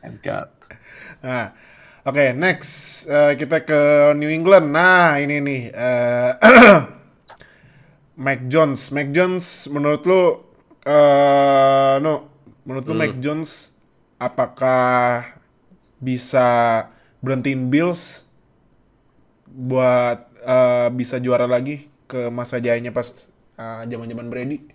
Thank 0.00 0.18
God. 0.26 0.48
Nah, 1.24 1.46
oke 2.08 2.24
next 2.36 2.72
Eh, 3.08 3.32
kita 3.40 3.56
ke 3.68 3.80
New 4.16 4.30
England. 4.32 4.72
Nah 4.72 5.20
ini 5.20 5.36
nih 5.44 5.62
eh 5.70 6.30
Mac 8.24 8.46
Jones. 8.46 8.90
Mac 8.94 9.10
Jones 9.10 9.66
menurut 9.70 10.02
lu 10.06 10.22
eh 10.86 11.94
no, 12.00 12.30
menurut 12.64 12.84
lu 12.86 12.94
Mac 12.94 13.12
Jones 13.18 13.74
apakah 14.20 15.24
bisa 16.00 16.48
berhentiin 17.24 17.68
Bills 17.72 18.28
buat 19.48 20.18
eh, 20.44 20.88
bisa 20.94 21.16
juara 21.22 21.46
lagi 21.48 21.88
ke 22.10 22.28
masa 22.32 22.58
jayanya 22.60 22.90
pas 22.92 23.30
zaman-zaman 23.86 24.26
Brady? 24.32 24.73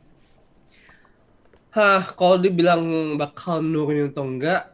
Hah, 1.69 2.01
kalau 2.17 2.41
dibilang 2.41 3.13
bakal 3.13 3.61
nurunin 3.61 4.09
atau 4.09 4.25
enggak, 4.25 4.73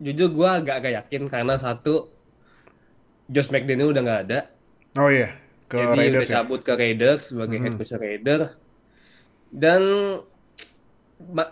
jujur 0.00 0.32
gue 0.32 0.48
agak-agak 0.48 1.04
yakin 1.04 1.28
karena 1.28 1.60
satu, 1.60 2.08
Josh 3.28 3.52
McDaniel 3.52 3.92
udah 3.92 4.02
nggak 4.02 4.22
ada. 4.30 4.48
Oh 4.96 5.12
iya, 5.12 5.36
ke 5.68 5.76
Jadi 5.76 5.92
Raiders 5.92 6.24
udah 6.24 6.32
ya. 6.32 6.36
cabut 6.40 6.60
ke 6.64 6.72
Raiders 6.72 7.22
sebagai 7.28 7.60
head 7.60 7.76
coach 7.76 7.92
Raiders. 8.00 8.56
Dan 9.52 9.82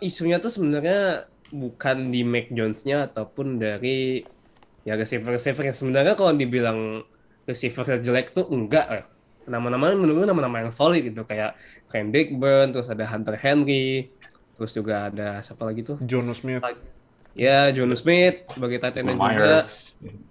isunya 0.01 0.41
tuh 0.41 0.49
sebenarnya 0.49 1.29
bukan 1.53 2.09
di 2.09 2.25
Mac 2.25 2.49
Jones-nya 2.49 3.13
ataupun 3.13 3.61
dari 3.61 4.25
ya 4.85 4.97
receiver-receiver 4.97 5.69
yang 5.69 5.77
sebenarnya 5.77 6.17
kalau 6.17 6.33
dibilang 6.33 7.05
receiver 7.45 7.85
jelek 8.01 8.33
tuh 8.33 8.49
enggak 8.49 8.87
ya. 8.89 9.05
Nama-nama 9.45 9.93
menurut 9.93 10.25
nama-nama 10.25 10.65
yang 10.65 10.73
solid 10.73 11.05
gitu 11.05 11.21
kayak 11.21 11.53
Ken 11.93 12.09
Blackburn, 12.09 12.73
terus 12.73 12.89
ada 12.89 13.05
Hunter 13.05 13.37
Henry, 13.37 14.09
terus 14.55 14.73
juga 14.73 15.11
ada 15.11 15.43
siapa 15.43 15.63
lagi 15.67 15.83
tuh? 15.83 15.97
Jonas 16.03 16.41
Smith. 16.41 16.63
Ya, 17.35 17.67
Jono 17.75 17.99
Smith 17.99 18.47
sebagai 18.47 18.79
tight 18.79 19.03
end 19.03 19.19
juga. 19.19 19.67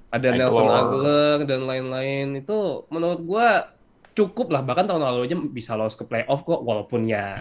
Ada 0.08 0.28
Aguilar. 0.32 0.40
Nelson 0.40 0.68
Aguilar 0.72 1.38
dan 1.44 1.62
lain-lain. 1.68 2.28
Itu 2.40 2.88
menurut 2.88 3.20
gua 3.28 3.48
cukup 4.16 4.56
lah. 4.56 4.64
Bahkan 4.64 4.88
tahun 4.88 5.04
lalu 5.04 5.20
aja 5.28 5.36
bisa 5.36 5.76
lolos 5.76 6.00
ke 6.00 6.08
playoff 6.08 6.48
kok 6.48 6.64
walaupun 6.64 7.04
ya 7.04 7.36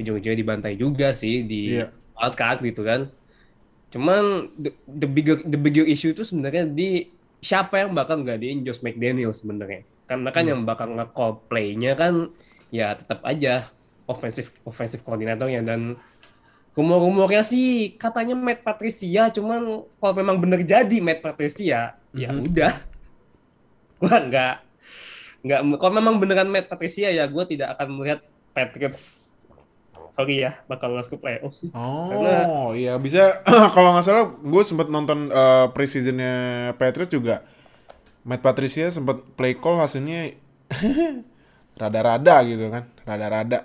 ujung-ujungnya 0.00 0.38
dibantai 0.38 0.80
juga 0.80 1.12
sih 1.12 1.44
di 1.44 1.76
Iya. 1.76 1.92
wildcard 2.16 2.64
gitu 2.64 2.80
kan. 2.88 3.12
Cuman 3.92 4.48
the, 4.56 4.72
the 4.88 5.04
bigger 5.04 5.44
the 5.44 5.60
bigger 5.60 5.84
issue 5.84 6.16
itu 6.16 6.24
sebenarnya 6.24 6.64
di 6.64 7.12
siapa 7.44 7.84
yang 7.84 7.92
bakal 7.92 8.24
ngadain 8.24 8.64
Josh 8.64 8.80
McDaniel 8.80 9.36
sebenarnya. 9.36 9.84
Karena 10.08 10.32
kan 10.32 10.44
yang 10.48 10.64
bakal 10.64 10.88
nge-call 10.88 11.44
play-nya 11.52 11.92
kan 12.00 12.32
ya 12.72 12.96
tetap 12.96 13.20
aja 13.28 13.68
offensive 14.08 14.48
offensive 14.64 15.04
koordinatornya 15.04 15.60
dan 15.60 16.00
rumor-rumornya 16.72 17.42
sih 17.42 17.94
katanya 17.94 18.32
Matt 18.32 18.60
Patricia 18.60 19.28
cuman 19.28 19.60
kalau 19.96 20.14
memang 20.14 20.36
bener 20.36 20.60
jadi 20.62 20.96
Matt 20.98 21.20
Patricia 21.20 21.94
ya 22.10 22.28
Mhm. 22.28 22.48
udah. 22.48 22.72
Gua 24.00 24.16
nggak 24.18 24.54
nggak 25.42 25.60
kalau 25.76 25.92
memang 25.94 26.16
beneran 26.16 26.46
Matt 26.46 26.66
Patricia 26.66 27.08
ya 27.08 27.26
gua 27.26 27.44
tidak 27.44 27.76
akan 27.76 27.88
melihat 27.92 28.20
Patriots. 28.50 29.30
Sorry 30.08 30.40
ya 30.40 30.60
bakal 30.66 30.92
lolos 30.92 31.08
ke 31.08 31.16
playoff 31.16 31.52
sih. 31.52 31.72
Oh 31.72 32.08
Karena- 32.10 32.72
iya 32.74 32.94
bisa. 32.96 33.40
Kalau 33.74 33.92
nggak 33.92 34.04
salah 34.04 34.28
gue 34.28 34.62
sempat 34.62 34.88
nonton 34.88 35.28
uh, 35.28 35.72
preseasonnya 35.72 36.34
Patriots 36.76 37.10
juga. 37.10 37.40
Matt 38.20 38.40
Patricia 38.40 38.86
sempat 38.86 39.24
play 39.34 39.56
call 39.56 39.80
hasilnya 39.80 40.36
rada-rada 41.80 42.36
gitu 42.44 42.68
kan 42.68 42.84
rada-rada 43.02 43.64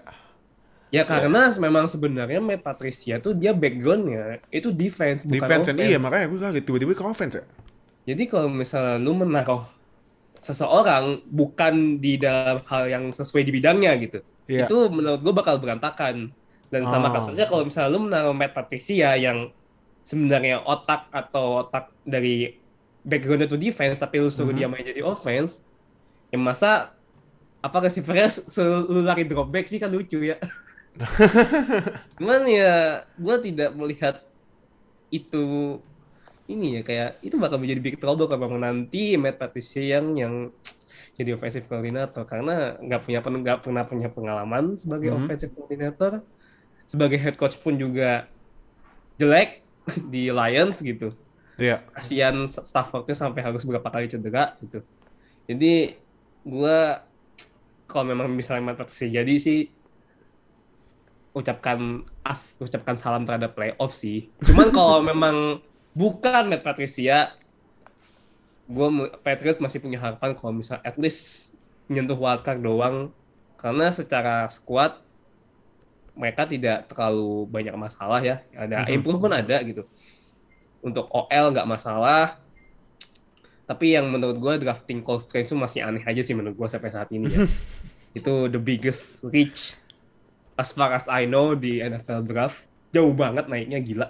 ya 0.88 1.03
karena 1.03 1.51
memang 1.60 1.86
sebenarnya 1.86 2.39
Matt 2.39 2.63
Patricia 2.63 3.20
tuh 3.20 3.36
dia 3.36 3.51
backgroundnya 3.51 4.39
itu 4.50 4.72
defense 4.72 5.27
bukan 5.27 5.36
defense 5.36 5.65
offense. 5.70 5.84
iya 5.84 5.98
makanya 6.00 6.25
gue 6.32 6.39
kaget 6.39 6.63
tiba-tiba 6.63 6.94
ke 6.96 7.03
offense 7.03 7.36
ya 7.39 7.46
Jadi 8.08 8.24
kalau 8.32 8.48
misalnya 8.48 8.96
lu 9.03 9.12
menaruh 9.12 9.67
seseorang 10.39 11.20
bukan 11.27 12.00
di 12.00 12.15
dalam 12.15 12.63
hal 12.63 12.88
yang 12.88 13.03
sesuai 13.12 13.44
di 13.44 13.51
bidangnya 13.51 13.91
gitu, 14.00 14.20
Iya. 14.48 14.63
itu 14.63 14.77
menurut 14.88 15.20
gue 15.20 15.34
bakal 15.36 15.60
berantakan. 15.60 16.32
Dan 16.67 16.84
sama 16.88 17.12
Oh. 17.12 17.20
kasusnya 17.20 17.48
kalau 17.48 17.67
misalnya 17.67 17.89
lu 17.91 18.08
menaruh 18.08 18.32
Matt 18.32 18.56
Patricia 18.56 19.15
yang 19.20 19.51
sebenarnya 20.03 20.63
otak 20.63 21.12
atau 21.12 21.63
otak 21.63 21.91
dari 22.03 22.56
background 23.03 23.44
itu 23.44 23.60
defense, 23.60 24.00
tapi 24.00 24.20
lu 24.20 24.32
suruh 24.32 24.51
dia 24.51 24.72
main 24.72 24.84
jadi 24.84 25.03
offense, 25.03 25.63
ya 26.32 26.39
masa 26.39 26.96
apa 27.60 27.77
receivernya 27.84 28.27
selalu 28.32 29.03
lari 29.03 29.24
drop 29.27 29.51
back 29.51 29.67
sih 29.67 29.79
kan 29.79 29.91
lucu 29.91 30.22
ya. 30.22 30.39
Cuman 32.18 32.42
ya 32.50 33.04
gue 33.18 33.36
tidak 33.44 33.70
melihat 33.74 34.16
itu 35.08 35.77
ini 36.48 36.80
ya 36.80 36.82
kayak 36.84 37.10
itu 37.24 37.36
bakal 37.36 37.60
menjadi 37.60 37.80
big 37.84 37.98
trouble 38.00 38.27
kalau 38.27 38.56
nanti 38.56 39.20
Matt 39.20 39.36
Patricia 39.39 39.84
yang 40.00 40.16
yang 40.16 40.34
jadi 41.20 41.36
offensive 41.36 41.68
coordinator. 41.68 42.24
Karena 42.24 42.80
nggak 42.80 43.01
punya 43.04 43.20
nggak 43.22 43.60
pernah 43.63 43.84
punya 43.84 44.08
pengalaman 44.08 44.80
sebagai 44.80 45.12
Mhm. 45.12 45.18
offensive 45.20 45.51
coordinator. 45.54 46.24
Sebagai 46.88 47.20
head 47.20 47.36
coach 47.36 47.60
pun 47.60 47.75
juga 47.75 48.32
jelek 49.20 49.62
di 50.13 50.32
Lions 50.32 50.80
gitu. 50.80 51.12
Iya. 51.58 51.84
Kasihan 51.92 52.46
Staffordnya 52.48 53.18
sampai 53.18 53.42
harus 53.44 53.66
berapa 53.66 53.88
kali 53.89 54.08
cedera 54.08 54.56
gitu. 54.63 54.86
Jadi 55.50 55.98
gua 56.48 57.04
kalau 57.88 58.08
memang 58.08 58.27
misalnya 58.32 58.72
Matt 58.72 58.80
Patricia 58.84 59.08
jadi 59.10 59.36
sih 59.39 59.68
ucapkan 61.38 62.01
as 62.25 62.58
ucapkan 62.58 62.98
salam 62.98 63.22
terhadap 63.22 63.53
playoff 63.53 63.94
sih. 63.94 64.34
Cuman 64.41 64.74
kalau 64.74 65.06
memang 65.13 65.62
bukan 65.94 66.50
Matt 66.50 66.65
Patricia 66.65 67.38
gue 68.67 68.88
Patriots 69.24 69.62
masih 69.62 69.79
punya 69.79 69.96
harapan 69.96 70.36
kalau 70.36 70.51
misal 70.51 70.82
at 70.82 70.98
least 70.98 71.53
menyentuh 71.88 72.17
wildcard 72.17 72.60
doang. 72.60 73.13
Karena 73.56 73.89
secara 73.89 74.50
squad 74.51 75.00
mereka 76.13 76.50
tidak 76.50 76.89
terlalu 76.89 77.46
banyak 77.48 77.77
masalah 77.77 78.20
ya. 78.20 78.41
Ada 78.51 78.86
Mhm. 78.86 78.94
improvement 78.98 79.34
ada 79.38 79.58
gitu. 79.62 79.86
Untuk 80.82 81.08
OL 81.10 81.53
nggak 81.53 81.70
masalah. 81.70 82.41
Tapi 83.63 83.94
yang 83.94 84.08
menurut 84.08 84.39
gue 84.39 84.53
drafting 84.63 85.03
Cole 85.03 85.20
Strange 85.20 85.51
itu 85.51 85.58
masih 85.60 85.84
aneh 85.84 86.01
aja 86.01 86.24
sih 86.24 86.34
menurut 86.34 86.56
gue 86.56 86.67
sampai 86.67 86.89
saat 86.89 87.08
ini 87.12 87.27
ya. 87.27 87.44
Itu 88.17 88.48
the 88.48 88.58
biggest 88.58 89.27
reach 89.27 89.75
as 90.58 90.74
far 90.74 90.90
as 90.92 91.06
I 91.06 91.30
know 91.30 91.54
di 91.54 91.80
NFL 91.80 92.26
draft 92.26 92.66
jauh 92.90 93.14
banget 93.14 93.46
naiknya 93.46 93.80
gila. 93.80 94.08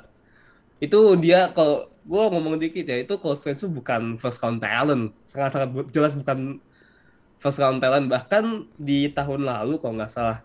Itu 0.80 1.20
dia 1.20 1.52
kalau 1.52 1.92
gue 2.08 2.24
ngomong 2.32 2.56
dikit 2.56 2.88
ya 2.88 3.04
itu 3.04 3.20
Cole 3.20 3.36
Strange 3.36 3.68
itu 3.68 3.70
bukan 3.70 4.16
first 4.16 4.40
round 4.40 4.64
talent. 4.64 5.12
Sangat 5.28 5.52
sangat 5.54 5.70
bu- 5.76 5.90
jelas 5.92 6.16
bukan 6.16 6.64
first 7.38 7.60
round 7.60 7.84
talent. 7.84 8.08
Bahkan 8.08 8.72
di 8.80 9.12
tahun 9.12 9.44
lalu 9.44 9.76
kalau 9.78 10.00
nggak 10.00 10.12
salah 10.14 10.40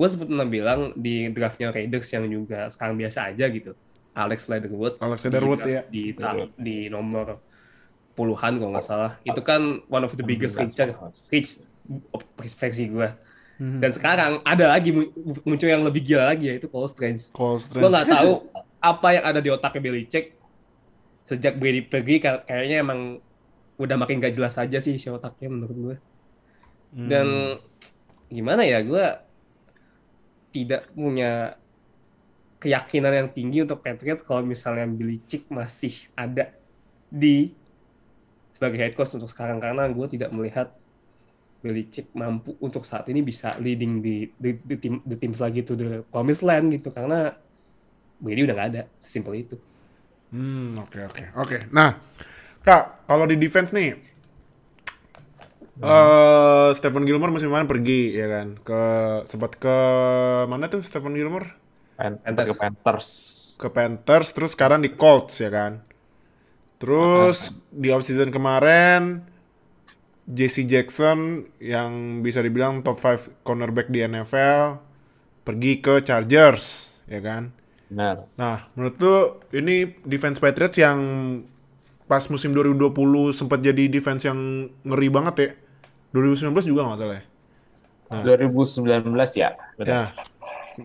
gue 0.00 0.08
sempat 0.08 0.32
pernah 0.32 0.48
bilang 0.48 0.96
di 0.96 1.28
draftnya 1.28 1.68
Raiders 1.68 2.08
yang 2.08 2.24
juga 2.30 2.70
sekarang 2.72 2.96
biasa 2.96 3.34
aja 3.34 3.44
gitu. 3.52 3.76
Alex 4.16 4.48
Leatherwood. 4.48 4.96
Alex 4.96 5.28
Leatherwood 5.28 5.60
ya. 5.66 5.84
di, 5.92 6.16
di 6.56 6.76
nomor 6.88 7.36
puluhan 8.16 8.56
kalau 8.56 8.70
nggak 8.72 8.86
salah. 8.86 9.12
Itu 9.26 9.42
kan 9.44 9.84
one 9.92 10.04
of 10.06 10.14
the 10.16 10.24
biggest 10.24 10.56
reach 11.28 11.60
reach 12.38 12.54
versi 12.56 12.86
gue 12.86 13.08
dan 13.60 13.92
sekarang 13.92 14.32
ada 14.40 14.72
lagi 14.72 14.88
mu- 14.88 15.12
muncul 15.44 15.68
yang 15.68 15.84
lebih 15.84 16.00
gila 16.00 16.32
lagi 16.32 16.48
yaitu 16.48 16.64
Cole 16.64 16.88
Strange. 16.88 17.28
Cole 17.30 17.60
gue 17.60 17.62
Strange. 17.62 17.92
nggak 17.92 18.08
tahu 18.08 18.32
apa 18.80 19.08
yang 19.12 19.24
ada 19.28 19.40
di 19.40 19.52
otaknya 19.52 19.80
Belichick 19.84 20.32
sejak 21.28 21.60
Brady 21.60 21.84
pergi 21.84 22.16
kay- 22.18 22.42
kayaknya 22.42 22.80
emang 22.80 23.20
udah 23.76 23.96
makin 23.96 24.16
gak 24.18 24.32
jelas 24.32 24.56
aja 24.56 24.76
sih 24.76 24.96
si 24.96 25.08
otaknya 25.08 25.48
menurut 25.48 25.76
gue 25.76 25.96
dan 26.90 27.60
gimana 28.26 28.64
ya 28.64 28.80
gue 28.80 29.04
tidak 30.50 30.90
punya 30.90 31.54
keyakinan 32.58 33.12
yang 33.14 33.28
tinggi 33.30 33.62
untuk 33.62 33.80
Patriots 33.80 34.20
kalau 34.20 34.42
misalnya 34.42 34.84
Belichick 34.84 35.46
masih 35.48 36.10
ada 36.12 36.50
di 37.06 37.54
sebagai 38.52 38.76
head 38.76 38.92
coach 38.92 39.14
untuk 39.14 39.30
sekarang. 39.30 39.56
Karena 39.56 39.88
gue 39.88 40.06
tidak 40.10 40.28
melihat 40.30 40.74
Belichick 41.60 42.08
mampu 42.16 42.56
untuk 42.60 42.82
saat 42.88 43.04
ini 43.12 43.20
bisa 43.20 43.56
leading 43.60 44.00
di 44.00 44.28
tim 44.80 44.94
di 45.04 45.16
tim 45.20 45.32
lagi 45.36 45.60
to 45.62 45.76
the 45.76 46.00
promised 46.08 46.44
land 46.44 46.72
gitu 46.72 46.88
karena 46.92 47.36
Brady 48.20 48.44
udah 48.44 48.54
gak 48.56 48.68
ada, 48.76 48.82
sesimpel 49.00 49.34
itu. 49.40 49.56
Hmm, 50.30 50.78
oke 50.78 50.98
oke. 51.10 51.24
Oke. 51.42 51.58
Nah, 51.74 51.90
Kak, 52.62 53.04
kalau 53.08 53.24
di 53.26 53.34
defense 53.40 53.72
nih 53.74 53.90
eh 55.80 56.68
Stephen 56.76 57.08
Gilmore 57.08 57.32
musim 57.32 57.48
kemarin 57.48 57.64
pergi 57.64 58.12
ya 58.12 58.26
kan 58.28 58.48
ke 58.60 58.82
sempat 59.24 59.56
ke 59.56 59.76
mana 60.44 60.68
tuh 60.68 60.84
Stephen 60.84 61.16
Gilmore 61.16 61.48
Pan- 61.96 62.20
Panthers. 62.20 62.48
ke 62.48 62.52
Panthers. 62.60 63.08
ke 63.56 63.68
Panthers 63.72 64.28
terus 64.36 64.52
sekarang 64.56 64.84
di 64.84 64.92
Colts 64.92 65.40
ya 65.40 65.48
kan 65.48 65.80
terus 66.80 67.60
di 67.72 67.88
offseason 67.92 68.28
kemarin 68.32 69.24
JC 70.30 70.70
Jackson 70.70 71.50
yang 71.58 72.22
bisa 72.22 72.38
dibilang 72.40 72.86
top 72.86 73.02
5 73.02 73.42
cornerback 73.42 73.90
di 73.90 74.06
NFL 74.06 74.78
pergi 75.42 75.82
ke 75.82 76.06
Chargers 76.06 76.98
ya 77.10 77.18
kan 77.18 77.50
Benar. 77.90 78.30
Nah, 78.38 78.70
menurut 78.78 78.96
lu 79.02 79.16
ini 79.50 79.98
defense 80.06 80.38
Patriots 80.38 80.78
yang 80.78 80.98
pas 82.06 82.22
musim 82.30 82.54
2020 82.54 83.34
sempat 83.34 83.58
jadi 83.58 83.90
defense 83.90 84.30
yang 84.30 84.70
ngeri 84.86 85.10
banget 85.10 85.34
ya. 85.42 85.50
2019 86.14 86.70
juga 86.70 86.86
nggak 86.86 86.98
salah 87.02 87.18
ya. 87.18 87.24
2019 88.22 89.10
ya. 89.34 89.58
Benar. 89.74 89.90
Ya, 89.90 90.02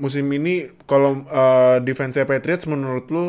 musim 0.01 0.25
ini 0.33 0.73
kalau 0.89 1.21
eh, 1.29 1.77
defense 1.85 2.17
Patriots 2.25 2.65
menurut 2.65 3.05
lu 3.13 3.25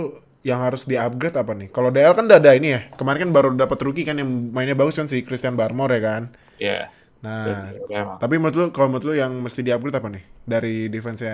yang 0.47 0.63
harus 0.63 0.87
di-upgrade 0.87 1.35
apa 1.35 1.53
nih? 1.53 1.69
Kalau 1.75 1.91
DL 1.91 2.15
kan 2.15 2.31
udah 2.31 2.39
ada 2.39 2.55
ini 2.55 2.69
ya. 2.71 2.81
Kemarin 2.95 3.27
kan 3.27 3.31
baru 3.35 3.49
dapat 3.59 3.79
rookie 3.83 4.07
kan 4.07 4.15
yang 4.15 4.31
mainnya 4.55 4.79
bagus 4.79 4.95
kan 4.95 5.11
si 5.11 5.27
Christian 5.27 5.59
Barmore 5.59 5.99
ya 5.99 6.03
kan. 6.03 6.23
Iya. 6.63 6.81
Nah, 7.19 7.75
Memang. 7.91 8.23
tapi 8.23 8.39
menurut 8.39 8.55
lu 8.55 8.65
kalau 8.71 8.87
menurut 8.87 9.07
lu 9.11 9.15
yang 9.19 9.33
mesti 9.43 9.67
di-upgrade 9.67 9.99
apa 9.99 10.09
nih 10.15 10.25
dari 10.47 10.87
defense 10.87 11.27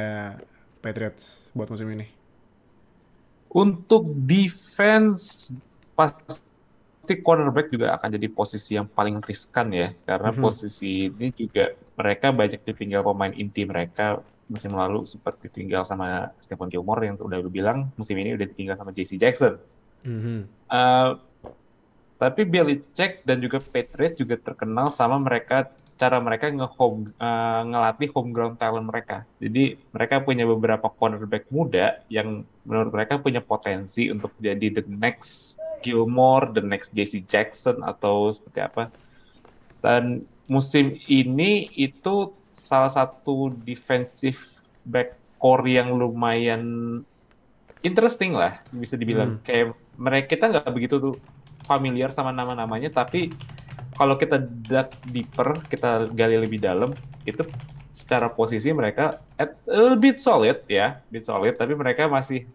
Patriots 0.81 1.53
buat 1.53 1.69
musim 1.69 1.93
ini? 1.93 2.09
Untuk 3.53 4.09
defense 4.17 5.53
pasti 5.93 7.13
cornerback 7.21 7.69
juga 7.69 7.93
akan 7.93 8.09
jadi 8.17 8.33
posisi 8.33 8.81
yang 8.81 8.89
paling 8.89 9.21
riskan 9.21 9.69
ya 9.69 9.93
karena 10.09 10.33
Mhm. 10.33 10.41
posisi 10.41 11.13
ini 11.13 11.29
juga 11.37 11.77
mereka 11.93 12.33
banyak 12.33 12.65
ditinggal 12.65 13.05
pemain 13.05 13.35
inti 13.37 13.69
mereka 13.69 14.25
musim 14.53 14.77
lalu 14.77 15.09
sempat 15.09 15.41
ditinggal 15.41 15.89
sama 15.89 16.29
Stephen 16.37 16.69
Gilmore 16.69 17.09
yang 17.09 17.17
udah 17.17 17.41
lu 17.41 17.49
bilang 17.49 17.89
musim 17.97 18.21
ini 18.21 18.37
udah 18.37 18.45
ditinggal 18.45 18.77
sama 18.77 18.93
JC 18.93 19.17
Jackson. 19.17 19.57
Mhm. 20.05 20.45
Eh, 20.69 21.11
tapi 22.21 22.47
Belichick 22.47 23.25
dan 23.25 23.41
juga 23.41 23.59
Patriots 23.59 24.21
juga 24.21 24.37
terkenal 24.37 24.93
sama 24.93 25.17
mereka 25.17 25.73
cara 25.97 26.19
mereka 26.19 26.51
nge-home 26.51 27.15
eh, 27.17 27.61
ngelatih 27.73 28.09
home 28.13 28.31
ground 28.37 28.57
talent 28.61 28.85
mereka. 28.85 29.25
Jadi 29.41 29.81
mereka 29.95 30.21
punya 30.21 30.45
beberapa 30.45 30.93
cornerback 30.93 31.49
muda 31.49 32.05
yang 32.13 32.45
menurut 32.69 32.93
mereka 32.93 33.17
punya 33.17 33.41
potensi 33.41 34.13
untuk 34.13 34.37
jadi 34.37 34.69
the 34.69 34.85
next 34.87 35.57
Gilmore, 35.81 36.53
the 36.53 36.63
next 36.63 36.93
JC 36.93 37.25
Jackson 37.25 37.81
atau 37.81 38.29
seperti 38.31 38.61
apa. 38.61 38.85
Dan 39.83 40.27
musim 40.47 40.99
ini 41.09 41.71
itu 41.75 42.35
salah 42.53 42.93
satu 42.93 43.51
defensive 43.65 44.39
back 44.85 45.17
core 45.41 45.67
yang 45.67 45.97
lumayan 45.97 46.63
interesting 47.83 48.37
lah 48.37 48.63
bisa 48.71 48.95
dibilang. 48.95 49.43
Kayak 49.43 49.75
mereka 49.99 50.27
kita 50.37 50.45
nggak 50.53 50.71
begitu 50.71 51.01
tuh 51.03 51.15
familiar 51.67 52.11
sama 52.11 52.35
nama-namanya 52.35 52.91
tapi 52.91 53.31
kalau 53.97 54.19
kita 54.19 54.41
dug 54.41 54.89
deeper 55.09 55.57
kita 55.71 56.11
gali 56.11 56.37
lebih 56.41 56.59
dalam 56.59 56.91
itu 57.23 57.47
secara 57.93 58.33
posisi 58.33 58.73
mereka 58.73 59.21
at 59.37 59.55
a 59.69 59.77
little 59.77 60.01
bit 60.01 60.17
solid 60.17 60.65
ya 60.67 60.99
bit 61.13 61.23
solid 61.23 61.55
tapi 61.55 61.77
mereka 61.77 62.09
masih 62.09 62.49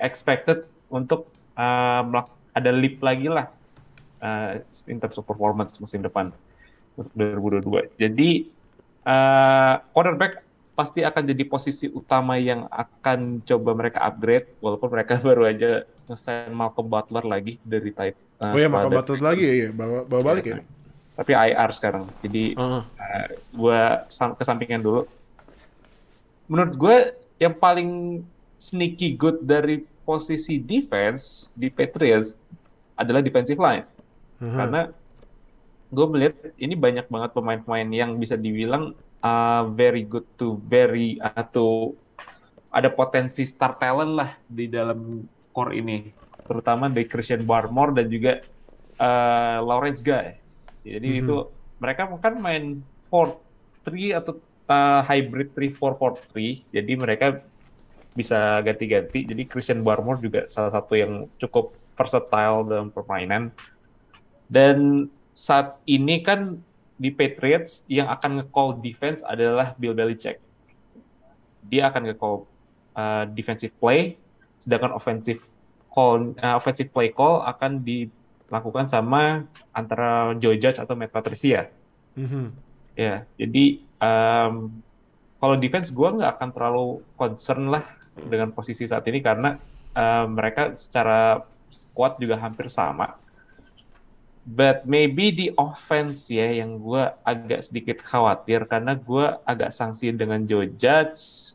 expected 0.00 0.64
untuk 0.88 1.28
uh, 1.54 2.02
ada 2.56 2.70
leap 2.72 2.98
lagi 3.04 3.28
lah 3.28 3.52
uh, 4.24 4.58
in 4.88 4.96
terms 4.98 5.20
of 5.20 5.28
performance 5.28 5.76
musim 5.78 6.00
depan 6.00 6.32
untuk 6.96 7.12
2022 7.14 8.00
jadi 8.00 8.30
uh, 9.08 9.74
cornerback 9.96 10.44
pasti 10.76 11.02
akan 11.02 11.22
jadi 11.26 11.42
posisi 11.48 11.90
utama 11.90 12.38
yang 12.38 12.70
akan 12.70 13.42
coba 13.42 13.70
mereka 13.74 13.98
upgrade 14.06 14.46
walaupun 14.62 14.88
mereka 14.94 15.18
baru 15.26 15.48
aja 15.48 15.70
nge-sign 16.06 16.54
Malcolm 16.54 16.86
Butler 16.86 17.24
lagi 17.26 17.58
dari 17.66 17.90
type 17.90 18.14
uh, 18.38 18.54
Oh 18.54 18.58
iya, 18.60 18.70
squad. 18.70 18.86
maka 18.86 18.88
batut 18.94 19.20
lagi 19.20 19.42
ya, 19.42 19.54
iya. 19.66 19.68
bawa, 19.74 20.06
bawa 20.06 20.22
balik 20.22 20.44
ya. 20.46 20.62
tapi 21.18 21.34
IR 21.34 21.70
sekarang 21.74 22.06
jadi 22.22 22.54
Heeh. 22.54 22.82
gue 23.50 23.80
kesampingan 24.38 24.78
dulu. 24.78 25.02
Menurut 26.46 26.74
gue 26.78 26.96
yang 27.42 27.58
paling 27.58 28.22
sneaky 28.62 29.18
good 29.18 29.42
dari 29.42 29.82
posisi 30.06 30.62
defense 30.62 31.50
di 31.58 31.68
Patriots 31.74 32.38
adalah 32.94 33.18
defensive 33.18 33.58
line. 33.58 33.82
Heeh. 34.38 34.56
Karena 34.56 34.80
gue 35.88 36.06
melihat 36.08 36.36
ini 36.60 36.74
banyak 36.76 37.06
banget 37.08 37.30
pemain-pemain 37.32 37.88
yang 37.88 38.16
bisa 38.20 38.36
dibilang 38.36 38.92
uh, 39.24 39.62
very 39.72 40.04
good 40.04 40.24
to 40.36 40.60
very 40.68 41.16
atau 41.20 41.96
ada 42.68 42.92
potensi 42.92 43.48
star 43.48 43.80
talent 43.80 44.12
lah 44.12 44.30
di 44.44 44.68
dalam 44.68 45.24
core 45.56 45.80
ini. 45.80 46.12
Terutama 46.44 46.92
dari 46.92 47.08
Christian 47.08 47.44
Barmore 47.48 47.96
dan 47.96 48.06
juga 48.12 48.44
uh, 49.00 49.58
Lawrence 49.64 50.04
Guy. 50.04 50.36
Jadi 50.84 51.08
Mhm. 51.08 51.20
itu 51.24 51.36
mereka 51.80 52.08
kan 52.20 52.34
main 52.36 52.84
4-3 53.08 54.12
atau 54.12 54.36
uh, 54.68 55.00
hybrid 55.08 55.56
3-4-4-3. 55.56 56.68
Jadi 56.68 56.92
mereka 56.96 57.26
bisa 58.12 58.60
ganti-ganti. 58.60 59.24
Jadi 59.24 59.42
Christian 59.48 59.80
Barmore 59.80 60.20
juga 60.20 60.40
salah 60.52 60.74
satu 60.74 60.92
yang 60.98 61.30
cukup 61.40 61.72
versatile 61.96 62.66
dalam 62.68 62.88
permainan. 62.92 63.54
Dan 64.48 65.08
saat 65.38 65.78
ini 65.86 66.18
kan 66.26 66.58
di 66.98 67.14
Patriots 67.14 67.86
yang 67.86 68.10
akan 68.10 68.42
nge-call 68.42 68.82
defense 68.82 69.22
adalah 69.22 69.70
Bill 69.78 69.94
Belichick. 69.94 70.42
Dia 71.62 71.94
akan 71.94 72.10
nge-call 72.10 72.36
uh, 72.98 73.24
defensive 73.30 73.70
play, 73.78 74.18
sedangkan 74.58 74.98
offensive 74.98 75.38
call, 75.94 76.34
uh, 76.42 76.58
offensive 76.58 76.90
play 76.90 77.14
call 77.14 77.46
akan 77.46 77.86
dilakukan 77.86 78.90
sama 78.90 79.46
antara 79.70 80.34
Joe 80.42 80.58
Judge 80.58 80.82
atau 80.82 80.98
Matt 80.98 81.14
Patricia. 81.14 81.70
Mhm. 82.18 82.50
Ya, 82.98 83.22
jadi 83.38 83.78
um, 84.02 84.82
kalau 85.38 85.54
defense 85.54 85.94
gue 85.94 86.08
nggak 86.18 86.34
akan 86.34 86.50
terlalu 86.50 86.86
concern 87.14 87.70
lah 87.70 87.86
dengan 88.18 88.50
posisi 88.50 88.90
saat 88.90 89.06
ini 89.06 89.22
karena 89.22 89.54
uh, 89.94 90.26
mereka 90.26 90.74
secara 90.74 91.46
squad 91.70 92.18
juga 92.18 92.42
hampir 92.42 92.66
sama. 92.66 93.27
But 94.48 94.88
maybe 94.88 95.28
di 95.28 95.46
offense 95.60 96.32
ya 96.32 96.48
yang 96.64 96.80
gue 96.80 97.04
agak 97.20 97.68
sedikit 97.68 98.00
khawatir 98.00 98.64
karena 98.64 98.96
gue 98.96 99.36
agak 99.44 99.76
sanksi 99.76 100.08
dengan 100.16 100.40
Joe 100.48 100.72
Judge. 100.72 101.52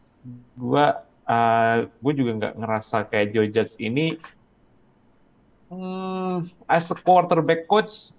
Gue 0.54 0.86
uh, 1.28 1.78
gue 1.88 2.14
juga 2.14 2.32
nggak 2.38 2.54
ngerasa 2.60 2.98
kayak 3.08 3.28
Joe 3.34 3.50
Judge 3.50 3.76
ini 3.80 4.20
hmm, 5.72 6.48
as 6.68 6.92
a 6.92 6.98
quarterback 6.98 7.66
coach 7.68 8.12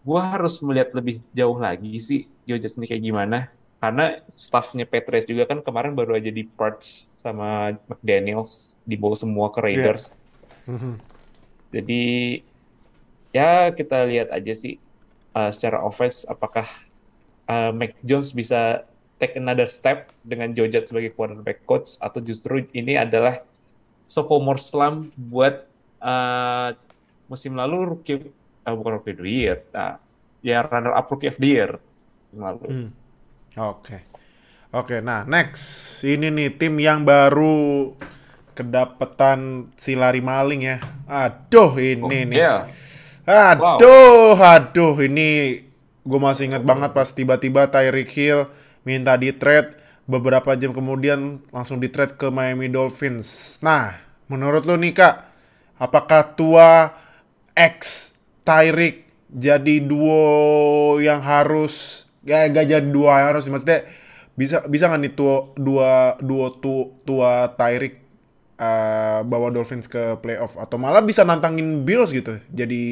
gue 0.00 0.20
harus 0.20 0.56
melihat 0.64 0.96
lebih 0.96 1.20
jauh 1.36 1.56
lagi 1.60 1.92
sih 2.00 2.20
Joe 2.48 2.60
Judge 2.60 2.76
ini 2.80 2.86
kayak 2.88 3.04
gimana 3.04 3.38
karena 3.80 4.20
staffnya 4.36 4.84
Patriots 4.84 5.28
juga 5.28 5.48
kan 5.48 5.64
kemarin 5.64 5.96
baru 5.96 6.16
aja 6.16 6.28
di 6.28 6.44
purge 6.44 7.08
sama 7.20 7.76
McDaniels 7.88 8.76
dibawa 8.84 9.16
semua 9.16 9.48
ke 9.52 9.60
Raiders 9.60 10.12
Mhm. 10.68 11.00
jadi 11.72 12.02
ya 13.30 13.70
kita 13.74 14.06
lihat 14.06 14.28
aja 14.34 14.52
sih 14.54 14.78
uh, 15.34 15.50
secara 15.50 15.82
offense 15.82 16.26
apakah 16.26 16.66
uh, 17.46 17.70
Mac 17.70 17.94
Jones 18.02 18.34
bisa 18.34 18.86
take 19.20 19.36
another 19.36 19.68
step 19.68 20.10
dengan 20.24 20.56
Joe 20.56 20.70
Judge 20.70 20.88
sebagai 20.88 21.12
quarterback 21.12 21.62
coach 21.68 22.00
atau 22.00 22.18
justru 22.24 22.64
ini 22.72 22.96
adalah 22.96 23.44
sophomore 24.08 24.58
slump 24.58 25.12
buat 25.14 25.68
uh, 26.00 26.74
musim 27.30 27.54
lalu 27.54 27.94
rookie 27.94 28.32
uh, 28.64 28.74
bukan 28.74 28.98
rookie 28.98 29.14
of 29.14 29.20
the 29.22 29.30
year 29.30 29.56
nah, 29.70 30.00
ya 30.42 30.64
runner 30.66 30.96
up 30.96 31.06
rookie 31.12 31.30
of 31.30 31.38
the 31.38 31.46
year 31.46 31.70
musim 32.30 32.40
lalu. 32.46 32.66
Hmm. 32.70 32.90
Oke. 33.58 33.98
Oke, 34.70 35.02
nah 35.02 35.26
next. 35.26 35.98
Ini 36.06 36.30
nih 36.30 36.54
tim 36.54 36.78
yang 36.78 37.02
baru 37.02 37.90
kedapetan 38.54 39.70
si 39.74 39.98
lari 39.98 40.22
maling 40.22 40.62
ya. 40.62 40.78
Aduh, 41.10 41.74
ini 41.74 42.30
nih. 42.30 42.38
Ya, 42.38 42.70
Aduh, 43.30 44.34
aduh, 44.34 44.98
ini 45.06 45.62
gue 46.02 46.18
masih 46.18 46.50
ingat 46.50 46.66
banget 46.66 46.90
pas 46.90 47.06
tiba-tiba 47.14 47.70
Tyreek 47.70 48.10
Hill 48.10 48.50
minta 48.82 49.14
di 49.14 49.30
trade 49.30 49.78
beberapa 50.10 50.58
jam 50.58 50.74
kemudian 50.74 51.38
langsung 51.54 51.78
di 51.78 51.86
trade 51.86 52.18
ke 52.18 52.26
Miami 52.26 52.66
Dolphins. 52.66 53.62
Nah, 53.62 53.94
menurut 54.26 54.66
lo 54.66 54.74
nih 54.74 54.98
kak, 54.98 55.30
apakah 55.78 56.34
tua 56.34 56.90
X 57.54 58.10
Tyreek 58.42 59.06
jadi 59.30 59.78
duo 59.78 60.98
yang 60.98 61.22
harus 61.22 62.02
ya 62.26 62.50
gak 62.50 62.66
jadi 62.66 62.82
duo 62.82 63.06
yang 63.14 63.30
harus 63.30 63.46
maksudnya 63.46 63.86
bisa 64.34 64.66
bisa 64.66 64.90
nggak 64.90 65.02
nih 65.06 65.12
tua 65.14 65.54
dua 65.54 66.18
duo 66.18 66.50
tu, 66.58 66.98
tua 67.06 67.46
Tyreek 67.54 67.99
eh, 68.60 69.20
bawa 69.24 69.48
Dolphins 69.48 69.88
ke 69.88 70.20
playoff 70.20 70.60
atau 70.60 70.76
malah 70.76 71.00
bisa 71.00 71.24
nantangin 71.24 71.82
Bills 71.88 72.12
gitu. 72.12 72.36
Jadi 72.52 72.82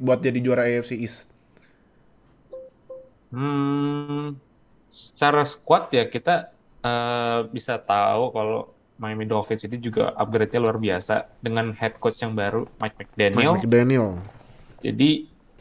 buat 0.00 0.24
jadi 0.24 0.38
juara 0.40 0.64
AFC 0.64 0.96
East. 0.96 1.28
Hmm, 3.30 4.34
secara 4.90 5.46
squad 5.46 5.92
ya 5.94 6.08
kita 6.08 6.50
eh, 6.82 7.40
bisa 7.52 7.78
tahu 7.78 8.32
kalau 8.34 8.60
Miami 9.00 9.24
Dolphins 9.24 9.64
ini 9.64 9.80
juga 9.80 10.12
upgrade-nya 10.12 10.60
luar 10.60 10.76
biasa 10.76 11.24
dengan 11.40 11.72
head 11.72 11.96
coach 11.96 12.20
yang 12.20 12.36
baru 12.36 12.68
Mike 12.76 12.96
McDaniel. 13.00 13.56
Mike 13.56 13.64
McDaniel. 13.64 14.08
Jadi 14.84 15.10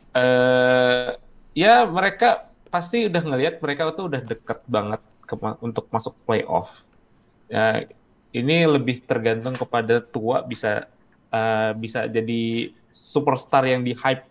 eh 0.09 1.09
ya 1.55 1.87
mereka 1.87 2.49
pasti 2.67 3.07
udah 3.07 3.21
ngelihat 3.23 3.63
mereka 3.63 3.95
tuh 3.95 4.11
udah 4.11 4.21
deket 4.23 4.59
banget 4.67 5.01
ke- 5.23 5.59
untuk 5.63 5.85
masuk 5.87 6.13
playoff. 6.27 6.83
Ya, 7.47 7.87
ini 8.29 8.65
lebih 8.69 9.01
tergantung 9.05 9.57
kepada 9.57 10.01
tua 10.01 10.45
bisa 10.45 10.85
eh, 11.33 11.71
bisa 11.77 12.05
jadi 12.05 12.73
superstar 12.93 13.65
yang 13.65 13.81
di 13.81 13.93
hype 13.97 14.25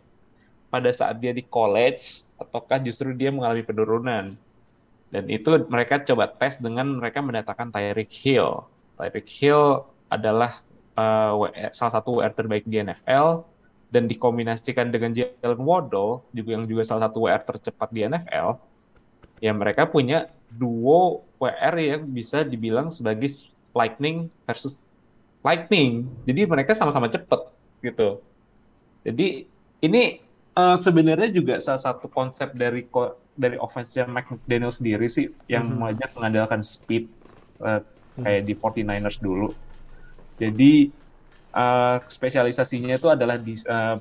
pada 0.69 0.93
saat 0.93 1.17
dia 1.19 1.33
di 1.33 1.43
college 1.43 2.29
ataukah 2.37 2.79
justru 2.83 3.17
dia 3.17 3.33
mengalami 3.33 3.65
penurunan. 3.65 4.37
Dan 5.09 5.25
itu 5.33 5.49
mereka 5.73 6.05
coba 6.05 6.29
tes 6.29 6.61
dengan 6.61 6.85
mereka 7.01 7.25
mendatangkan 7.25 7.73
Tyreek 7.73 8.13
Hill. 8.13 8.69
Tyreek 9.01 9.29
Hill 9.41 9.89
adalah 10.13 10.61
eh, 10.95 11.33
WR 11.33 11.73
salah 11.73 11.93
satu 11.99 12.21
WR 12.21 12.33
terbaik 12.37 12.69
di 12.69 12.85
NFL 12.85 13.43
dan 13.89 14.05
dikombinasikan 14.05 14.93
dengan 14.93 15.17
Jalen 15.17 15.65
Waddle 15.65 16.21
juga 16.37 16.49
yang 16.61 16.65
juga 16.69 16.85
salah 16.85 17.09
satu 17.09 17.25
WR 17.25 17.41
tercepat 17.41 17.89
di 17.89 18.05
NFL. 18.05 18.61
Ya 19.41 19.53
mereka 19.57 19.89
punya 19.89 20.29
duo 20.53 21.25
WR 21.41 21.75
yang 21.81 22.03
bisa 22.05 22.45
dibilang 22.45 22.93
sebagai 22.93 23.33
Lightning 23.73 24.33
versus 24.45 24.77
Lightning. 25.43 26.09
Jadi 26.27 26.45
mereka 26.45 26.75
sama-sama 26.75 27.07
cepet 27.07 27.41
gitu. 27.81 28.21
Jadi 29.07 29.47
ini 29.79 30.03
eh, 30.55 30.77
sebenarnya 30.77 31.31
juga 31.31 31.63
salah 31.63 31.79
satu 31.79 32.11
konsep 32.11 32.53
dari 32.53 32.85
ko- 32.89 33.17
dari 33.39 33.55
offense 33.55 33.95
Mike 33.95 34.35
McDaniel 34.35 34.75
sendiri 34.75 35.07
sih 35.07 35.31
yang 35.47 35.79
banyak 35.79 36.11
mengandalkan 36.19 36.61
speed 36.67 37.07
eh, 37.63 37.81
kayak 38.19 38.43
di 38.43 38.53
49ers 38.59 39.19
dulu. 39.23 39.55
Jadi 40.43 40.91
eh, 41.55 41.97
spesialisasinya 42.03 42.99
itu 42.99 43.07
adalah 43.07 43.39
di 43.39 43.55
eh, 43.55 43.97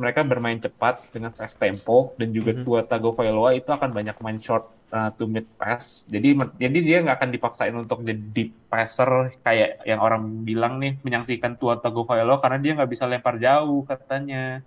mereka 0.00 0.24
bermain 0.24 0.56
cepat 0.56 1.04
dengan 1.12 1.30
fast 1.32 1.60
tempo 1.60 2.16
dan 2.16 2.32
juga 2.32 2.56
Tua 2.56 2.80
Tagovailoa 2.80 3.52
itu 3.56 3.68
akan 3.68 3.90
banyak 3.92 4.16
main 4.24 4.40
short 4.40 4.72
uh, 4.92 5.10
to 5.12 5.28
mid 5.28 5.44
pass. 5.56 6.08
Jadi 6.08 6.36
jadi 6.56 6.78
dia 6.80 6.98
nggak 7.04 7.16
akan 7.20 7.30
dipaksain 7.32 7.74
untuk 7.76 8.00
jadi 8.04 8.16
deep 8.18 8.68
passer 8.68 9.36
kayak 9.44 9.84
yang 9.84 10.00
orang 10.00 10.22
bilang 10.44 10.80
nih 10.80 10.96
menyaksikan 11.04 11.56
Tua 11.60 11.76
Tagovailoa 11.80 12.40
karena 12.40 12.58
dia 12.60 12.72
nggak 12.76 12.90
bisa 12.92 13.04
lempar 13.08 13.36
jauh 13.36 13.84
katanya. 13.84 14.64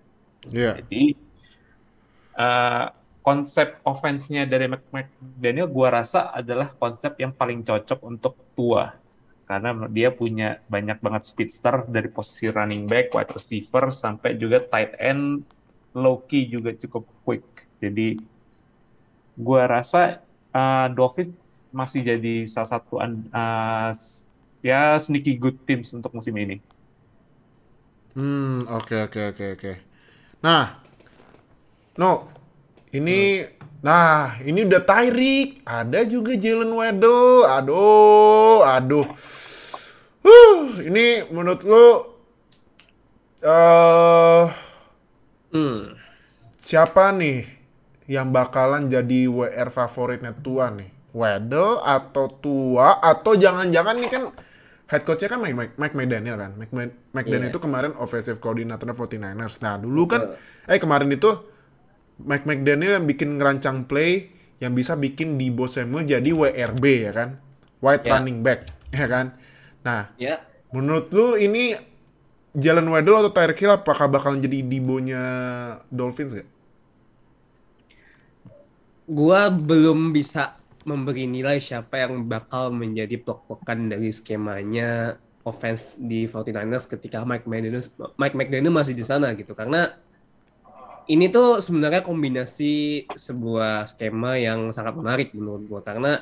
Iya. 0.49 0.81
Jadi 0.81 1.17
uh, 2.37 2.85
konsep 3.25 3.81
offense-nya 3.81 4.45
dari 4.45 4.69
Mc- 4.69 4.93
McDaniel 4.93 5.69
gua 5.73 6.01
rasa 6.01 6.29
adalah 6.29 6.69
konsep 6.77 7.17
yang 7.17 7.33
paling 7.33 7.65
cocok 7.65 7.99
untuk 8.05 8.37
tua. 8.53 9.04
Karena 9.45 9.85
dia 9.93 10.09
punya 10.09 10.57
banyak 10.65 10.97
banget 10.99 11.29
speedster 11.29 11.85
dari 11.85 12.09
posisi 12.09 12.49
running 12.49 12.89
back, 12.89 13.13
wide 13.13 13.29
receiver, 13.29 13.93
sampai 13.93 14.33
juga 14.41 14.57
tight 14.61 14.97
end, 14.97 15.45
low 15.93 16.25
key 16.25 16.49
juga 16.49 16.73
cukup 16.73 17.05
quick. 17.21 17.45
Jadi 17.77 18.17
gua 19.37 19.69
rasa 19.69 20.25
uh, 20.49 20.87
Dolphins 20.89 21.37
masih 21.69 22.01
jadi 22.01 22.47
salah 22.47 22.79
satu 22.79 22.97
uh, 22.97 23.91
ya 24.65 24.97
sneaky 24.97 25.37
good 25.37 25.59
teams 25.67 25.93
untuk 25.93 26.09
musim 26.15 26.33
ini. 26.39 26.57
Hmm, 28.15 28.63
oke 28.71 29.11
oke 29.11 29.21
oke 29.35 29.45
oke. 29.59 29.71
Nah, 30.39 30.79
no, 31.99 32.31
ini, 32.95 33.43
nah 33.85 34.33
ini 34.41 34.65
udah 34.65 34.81
Tyreek, 34.81 35.61
ada 35.61 36.01
juga 36.03 36.33
Jalen 36.33 36.73
Waddle, 36.73 37.45
aduh, 37.45 38.65
aduh. 38.65 39.05
Huh, 40.25 40.81
ini 40.81 41.21
menurut 41.29 41.61
lu 41.61 41.85
eh 43.45 44.43
Hmm. 45.53 45.93
siapa 46.57 47.13
nih 47.13 47.45
yang 48.09 48.33
bakalan 48.33 48.89
jadi 48.89 49.29
WR 49.29 49.69
favoritnya 49.69 50.33
Tua 50.33 50.73
nih? 50.73 50.89
Waddle 51.13 51.79
atau 51.79 52.25
Tua 52.27 52.99
atau 52.99 53.37
jangan-jangan 53.37 53.95
nih 53.95 54.09
kan 54.09 54.23
head 54.85 55.01
coachnya 55.01 55.29
kan 55.29 55.39
Mike, 55.39 55.55
Mike, 55.55 55.73
Mike 55.77 55.95
McDaniel 55.95 56.35
kan. 56.35 56.51
Mike, 56.57 56.73
Mike- 56.73 56.97
McDaniel 57.15 57.47
Iya. 57.47 57.53
itu 57.55 57.61
kemarin 57.61 57.93
offensive 57.95 58.41
coordinator 58.41 58.89
49ers. 58.91 59.61
Nah, 59.61 59.77
dulu 59.77 60.09
kan 60.09 60.21
eh 60.65 60.75
kemarin 60.75 61.07
itu 61.07 61.29
Mike 62.21 62.47
McDaniel 62.47 63.01
yang 63.01 63.05
bikin 63.05 63.35
ngerancang 63.35 63.83
play 63.85 64.31
yang 64.63 64.71
bisa 64.71 64.95
bikin 64.95 65.35
Debo 65.35 65.67
Samuel 65.67 66.07
jadi 66.07 66.31
WRB 66.31 66.83
ya 67.07 67.11
kan. 67.11 67.29
Wide 67.83 68.07
Ya. 68.07 68.11
running 68.15 68.39
back 68.39 68.71
ya 68.89 69.05
kan. 69.05 69.35
Nah, 69.83 70.09
Ya, 70.15 70.41
menurut 70.71 71.11
lu 71.11 71.35
ini 71.35 71.75
Jalen 72.55 72.87
Waddle 72.87 73.19
atau 73.19 73.31
Tyreek 73.35 73.59
Hill 73.59 73.75
apakah 73.75 74.07
bakalan 74.07 74.39
jadi 74.39 74.63
Debo-nya 74.63 75.21
Dolphins 75.91 76.31
gak? 76.33 76.47
gua 79.05 79.53
belum 79.53 80.09
bisa 80.09 80.57
memberi 80.81 81.29
nilai 81.29 81.61
siapa 81.61 82.01
yang 82.01 82.25
bakal 82.25 82.73
menjadi 82.73 83.21
plok-plokan 83.21 83.89
dari 83.89 84.09
skemanya 84.09 85.17
offense 85.45 86.01
di 86.01 86.25
49ers 86.25 86.89
ketika 86.89 87.21
Mike 87.21 87.45
McDaniel 87.45 87.85
Mike 88.17 88.33
McDaniel 88.33 88.73
masih 88.73 88.97
di 88.97 89.05
sana 89.05 89.33
gitu 89.37 89.53
karena 89.53 89.93
ini 91.05 91.29
tuh 91.29 91.61
sebenarnya 91.61 92.01
kombinasi 92.01 93.05
sebuah 93.13 93.85
skema 93.89 94.37
yang 94.41 94.69
sangat 94.73 94.97
menarik 94.97 95.29
menurut 95.33 95.63
gua 95.69 95.81
karena 95.85 96.21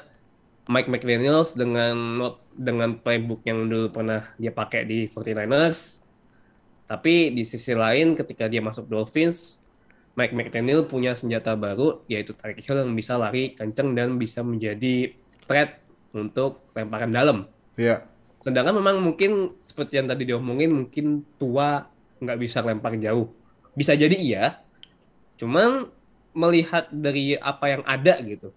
Mike 0.68 0.88
McDaniels 0.88 1.56
dengan 1.56 1.96
not 2.20 2.40
dengan 2.56 2.96
playbook 3.00 3.44
yang 3.44 3.68
dulu 3.68 3.92
pernah 3.92 4.24
dia 4.40 4.54
pakai 4.56 4.88
di 4.88 5.00
49ers 5.12 6.04
tapi 6.88 7.34
di 7.36 7.44
sisi 7.44 7.76
lain 7.76 8.16
ketika 8.16 8.48
dia 8.48 8.64
masuk 8.64 8.88
Dolphins 8.88 9.64
Mike 10.14 10.34
McDaniel 10.38 10.86
punya 10.86 11.18
senjata 11.18 11.58
baru 11.58 12.06
yaitu 12.06 12.38
Tyreek 12.38 12.62
Hill 12.62 12.86
yang 12.86 12.94
bisa 12.94 13.18
lari 13.18 13.58
kenceng 13.58 13.98
dan 13.98 14.22
bisa 14.22 14.46
menjadi 14.46 15.10
threat 15.50 15.82
untuk 16.14 16.70
lemparan 16.78 17.10
dalam. 17.10 17.50
Iya. 17.74 18.06
Sedangkan 18.46 18.78
memang 18.78 19.02
mungkin 19.02 19.58
seperti 19.66 19.98
yang 19.98 20.08
tadi 20.08 20.30
diomongin 20.30 20.70
mungkin 20.70 21.26
tua 21.42 21.90
nggak 22.22 22.38
bisa 22.38 22.62
lempar 22.62 22.94
jauh. 23.02 23.34
Bisa 23.74 23.98
jadi 23.98 24.14
iya. 24.14 24.62
Cuman 25.44 25.92
melihat 26.32 26.88
dari 26.88 27.36
apa 27.36 27.76
yang 27.76 27.84
ada 27.84 28.16
gitu. 28.24 28.56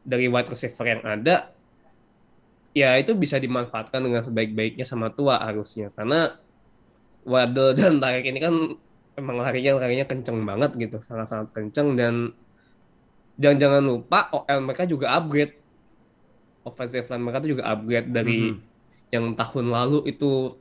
Dari 0.00 0.32
wide 0.32 0.48
receiver 0.48 0.88
yang 0.88 1.04
ada 1.04 1.52
ya 2.72 2.96
itu 2.96 3.12
bisa 3.12 3.36
dimanfaatkan 3.36 4.00
dengan 4.00 4.24
sebaik-baiknya 4.24 4.88
sama 4.88 5.12
tua 5.12 5.36
harusnya. 5.44 5.92
Karena 5.92 6.32
Waddle 7.28 7.74
dan 7.78 8.00
Tyreek 8.00 8.32
ini 8.32 8.40
kan 8.40 8.54
emang 9.20 9.36
larinya 9.44 9.76
larinya 9.76 10.08
kenceng 10.08 10.40
banget 10.48 10.72
gitu 10.80 10.96
sangat-sangat 11.04 11.52
kenceng. 11.52 12.00
Dan 12.00 12.32
jangan 13.36 13.58
jangan 13.60 13.82
lupa 13.84 14.32
OL 14.32 14.58
mereka 14.64 14.88
juga 14.88 15.12
upgrade. 15.20 15.60
Offensive 16.64 17.08
line 17.12 17.24
mereka 17.24 17.44
tuh 17.44 17.50
juga 17.60 17.64
upgrade 17.68 18.08
dari 18.08 18.56
yang 19.12 19.36
tahun 19.36 19.68
lalu 19.68 20.08
itu 20.08 20.54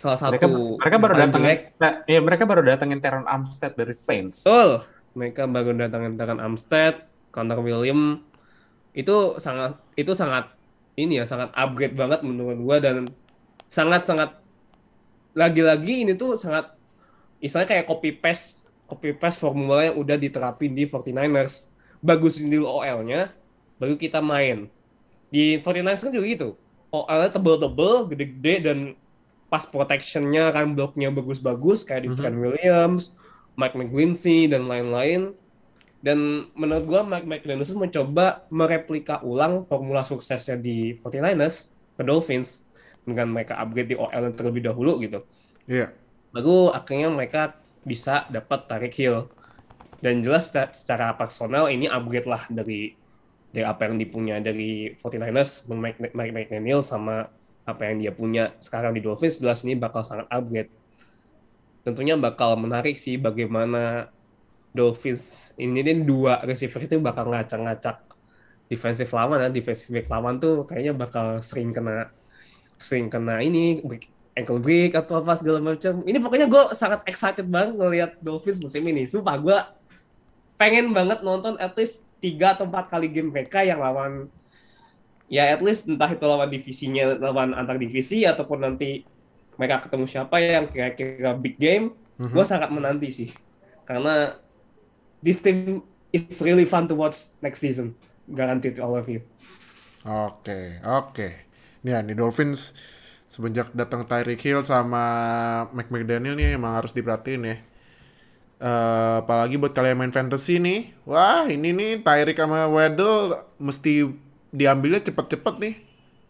salah 0.00 0.32
Mereka, 0.32 0.48
satu 0.48 0.80
mereka 0.80 0.96
baru 0.96 1.12
paling 1.12 1.24
datangin, 1.28 1.48
jelek. 1.52 1.60
nah, 1.76 1.92
ya 2.08 2.20
mereka 2.24 2.44
baru 2.48 2.62
datangin 2.64 2.98
Teron 3.04 3.26
Armstead 3.28 3.76
dari 3.76 3.92
Saints. 3.92 4.48
Betul. 4.48 4.70
Mereka 5.12 5.44
baru 5.44 5.76
datangin 5.76 6.16
Teran 6.16 6.40
Armstead, 6.40 7.04
Connor 7.28 7.60
William. 7.60 8.24
Itu 8.96 9.36
sangat 9.36 9.76
itu 10.00 10.16
sangat 10.16 10.56
ini 10.96 11.20
ya, 11.20 11.28
sangat 11.28 11.52
upgrade 11.52 11.92
banget 11.92 12.24
menurut 12.24 12.56
gua 12.64 12.80
dan 12.80 13.12
sangat-sangat 13.68 14.40
lagi-lagi 15.36 16.08
ini 16.08 16.16
tuh 16.16 16.40
sangat 16.40 16.72
istilahnya 17.38 17.68
kayak 17.68 17.86
copy 17.86 18.10
paste 18.16 18.66
copy 18.88 19.14
paste 19.14 19.38
formula 19.38 19.84
yang 19.84 20.00
udah 20.00 20.16
diterapin 20.16 20.72
di 20.72 20.88
49ers. 20.88 21.68
Bagusin 22.00 22.48
dulu 22.48 22.80
OL-nya, 22.80 23.36
baru 23.76 24.00
kita 24.00 24.24
main. 24.24 24.72
Di 25.28 25.60
49ers 25.60 26.08
kan 26.08 26.10
juga 26.10 26.24
gitu. 26.24 26.48
OL-nya 26.88 27.30
tebel-tebel, 27.30 27.92
gede-gede 28.08 28.54
dan 28.64 28.78
pass 29.50 29.66
protection-nya, 29.66 30.54
run 30.54 30.78
block-nya 30.78 31.10
bagus-bagus 31.10 31.82
kayak 31.82 32.06
di 32.06 32.10
Trent 32.14 32.38
Williams, 32.38 33.12
Mike 33.58 33.74
McGlinchey 33.74 34.46
dan 34.46 34.70
lain-lain. 34.70 35.34
Dan 36.00 36.48
menurut 36.56 36.84
gua 36.88 37.00
Mike 37.04 37.28
McDaniels 37.28 37.76
mencoba 37.76 38.46
mereplika 38.48 39.20
ulang 39.20 39.68
formula 39.68 40.06
suksesnya 40.06 40.56
di 40.56 40.96
49ers 41.02 41.76
ke 41.98 42.02
Dolphins 42.06 42.64
dengan 43.04 43.28
mereka 43.28 43.60
upgrade 43.60 43.92
di 43.92 43.96
OL 43.98 44.32
terlebih 44.32 44.64
dahulu 44.64 44.96
gitu. 45.02 45.26
Iya. 45.68 45.92
Baru 46.32 46.72
akhirnya 46.72 47.12
mereka 47.12 47.58
bisa 47.84 48.24
dapat 48.32 48.64
Tarik 48.70 48.94
Hill. 48.96 49.28
Dan 50.00 50.24
jelas 50.24 50.48
secara, 50.48 50.72
secara 50.72 51.06
personal 51.12 51.68
ini 51.68 51.84
upgrade 51.84 52.24
lah 52.24 52.48
dari 52.48 52.96
dari 53.50 53.66
apa 53.66 53.90
yang 53.90 53.98
dipunya 53.98 54.38
dari 54.38 54.94
49ers, 54.96 55.68
Mike, 55.68 56.14
Mike 56.14 56.32
McDaniel 56.32 56.80
sama 56.80 57.28
apa 57.64 57.82
yang 57.90 57.96
dia 58.02 58.12
punya 58.14 58.54
sekarang 58.58 58.96
di 58.96 59.04
Dolphins 59.04 59.38
jelas 59.38 59.62
ini 59.62 59.76
bakal 59.76 60.02
sangat 60.02 60.26
upgrade. 60.32 60.72
Tentunya 61.80 62.14
bakal 62.16 62.60
menarik 62.60 62.96
sih 63.00 63.16
bagaimana 63.16 64.12
Dolphins 64.70 65.50
ini 65.58 65.82
nih 65.82 66.06
dua 66.06 66.44
receiver 66.46 66.80
itu 66.84 67.00
bakal 67.02 67.30
ngacak-ngacak 67.30 68.04
defensive 68.70 69.10
lawan 69.10 69.42
ya. 69.42 69.48
Defensive 69.50 70.06
lawan 70.06 70.38
tuh 70.38 70.64
kayaknya 70.64 70.94
bakal 70.94 71.42
sering 71.42 71.74
kena 71.74 72.10
sering 72.80 73.12
kena 73.12 73.44
ini 73.44 73.82
ankle 74.38 74.62
break 74.62 74.96
atau 74.96 75.20
apa 75.20 75.36
segala 75.36 75.60
macam. 75.60 76.00
Ini 76.06 76.18
pokoknya 76.22 76.46
gue 76.46 76.62
sangat 76.72 77.04
excited 77.04 77.44
banget 77.44 77.76
ngelihat 77.76 78.10
Dolphins 78.22 78.62
musim 78.62 78.86
ini. 78.86 79.04
Sumpah 79.04 79.36
gue 79.36 79.58
pengen 80.56 80.92
banget 80.92 81.20
nonton 81.24 81.56
at 81.60 81.72
least 81.76 82.08
tiga 82.20 82.56
atau 82.56 82.68
empat 82.68 82.92
kali 82.92 83.08
game 83.08 83.32
mereka 83.32 83.64
yang 83.64 83.80
lawan 83.80 84.28
ya 85.30 85.54
at 85.54 85.62
least 85.62 85.86
entah 85.86 86.10
itu 86.10 86.26
lawan 86.26 86.50
divisinya 86.50 87.14
lawan 87.16 87.54
antar 87.54 87.78
divisi 87.78 88.26
ataupun 88.26 88.66
nanti 88.66 89.06
mereka 89.54 89.86
ketemu 89.86 90.04
siapa 90.10 90.36
yang 90.42 90.66
kira-kira 90.66 91.32
big 91.32 91.54
game 91.56 91.94
Mhm. 92.20 92.36
gue 92.36 92.44
sangat 92.44 92.68
menanti 92.68 93.08
sih 93.08 93.30
karena 93.88 94.36
this 95.24 95.40
team 95.40 95.80
is 96.12 96.28
really 96.44 96.68
fun 96.68 96.84
to 96.84 96.92
watch 96.92 97.32
next 97.40 97.64
season 97.64 97.96
guaranteed 98.28 98.76
to 98.76 98.84
all 98.84 98.92
of 98.92 99.08
you 99.08 99.24
Oke, 100.00 100.80
oke. 100.80 101.28
Nih, 101.84 101.92
nih 101.92 102.16
Dolphins 102.16 102.72
semenjak 103.28 103.68
datang 103.76 104.00
Tyreek 104.08 104.40
Hill 104.40 104.64
sama 104.64 105.04
Mike 105.76 105.92
McDaniel 105.92 106.32
nih 106.32 106.56
emang 106.56 106.72
harus 106.72 106.96
diperhatiin 106.96 107.44
ya. 107.44 107.56
Eh, 108.60 109.14
apalagi 109.20 109.60
buat 109.60 109.72
kalian 109.72 110.00
main 110.00 110.12
fantasy 110.12 110.56
nih. 110.56 110.92
Wah, 111.04 111.44
ini 111.48 111.76
nih 111.76 111.90
Tyreek 112.00 112.36
sama 112.36 112.64
Waddle 112.68 113.44
mesti 113.60 114.08
diambilnya 114.50 115.00
cepet-cepet 115.02 115.54
nih. 115.62 115.74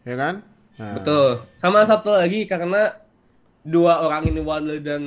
Ya 0.05 0.17
kan? 0.17 0.35
Nah, 0.81 0.97
betul 0.97 1.45
sama 1.61 1.85
satu 1.85 2.17
lagi 2.17 2.49
karena 2.49 2.97
dua 3.61 4.01
orang 4.01 4.33
ini 4.33 4.41
Waddle 4.41 4.81
dan 4.81 5.03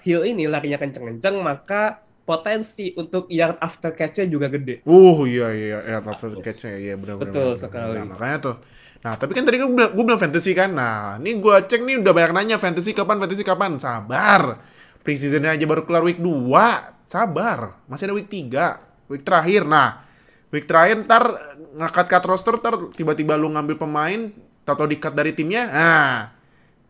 Hill 0.00 0.24
ini 0.24 0.48
larinya 0.48 0.80
kenceng-kenceng 0.80 1.36
maka 1.44 2.00
potensi 2.24 2.96
untuk 2.96 3.28
yard 3.28 3.60
after 3.60 3.92
catch-nya 3.92 4.24
juga 4.32 4.48
gede 4.48 4.80
Uh, 4.88 5.28
iya 5.28 5.52
iya 5.52 5.78
iya 5.84 5.96
after 6.00 6.32
catch-nya 6.40 6.80
iya 6.80 6.94
benar 6.96 7.20
benar. 7.20 7.28
Betul 7.28 7.48
benar, 7.52 7.60
sekali. 7.60 7.98
benar. 8.00 8.08
makanya 8.08 8.38
tuh. 8.40 8.56
Nah, 9.02 9.18
tapi 9.18 9.34
kan 9.34 9.42
tadi 9.42 9.58
gue 9.58 9.66
bilang, 9.66 9.92
gue 9.98 10.04
bilang 10.06 10.22
fantasy 10.22 10.54
kan. 10.54 10.70
Nah, 10.78 11.18
ini 11.18 11.34
gue 11.42 11.54
cek 11.66 11.82
nih 11.82 11.98
udah 12.06 12.14
banyak 12.14 12.32
nanya 12.38 12.56
fantasy 12.62 12.94
kapan, 12.94 13.18
fantasy 13.18 13.42
kapan. 13.42 13.74
Sabar. 13.82 14.62
Preseasonnya 15.02 15.58
aja 15.58 15.66
baru 15.66 15.82
keluar 15.82 16.06
week 16.06 16.22
2. 16.22 17.10
Sabar. 17.10 17.82
Masih 17.90 18.06
ada 18.06 18.14
week 18.14 18.30
3. 18.30 19.10
Week 19.10 19.26
terakhir. 19.26 19.66
Nah, 19.66 20.06
week 20.52 20.68
terakhir 20.68 21.02
ntar 21.08 21.56
ngakat 21.74 22.06
cut 22.06 22.24
roster 22.28 22.54
ntar 22.60 22.92
tiba-tiba 22.92 23.34
lu 23.40 23.48
ngambil 23.50 23.80
pemain 23.80 24.30
atau 24.62 24.86
di 24.86 25.00
cut 25.00 25.16
dari 25.16 25.32
timnya. 25.34 25.66
Nah, 25.66 26.20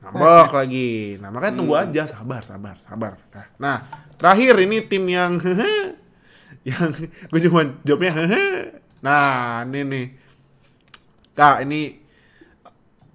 ngambek 0.02 0.52
lagi. 0.52 0.90
Nah, 1.22 1.30
makanya 1.30 1.54
tunggu 1.62 1.74
aja. 1.78 2.02
Sabar, 2.10 2.42
sabar, 2.42 2.76
sabar. 2.82 3.16
Nah, 3.32 3.46
nah 3.56 3.76
terakhir 4.22 4.54
ini 4.62 4.82
tim 4.82 5.06
yang 5.06 5.38
yang 6.68 6.94
gue 7.26 7.40
cuma 7.50 7.66
jawabnya 7.82 8.14
nah 9.06 9.66
ini 9.66 9.80
nih 9.82 10.06
Kak, 11.34 11.64
ini 11.66 11.98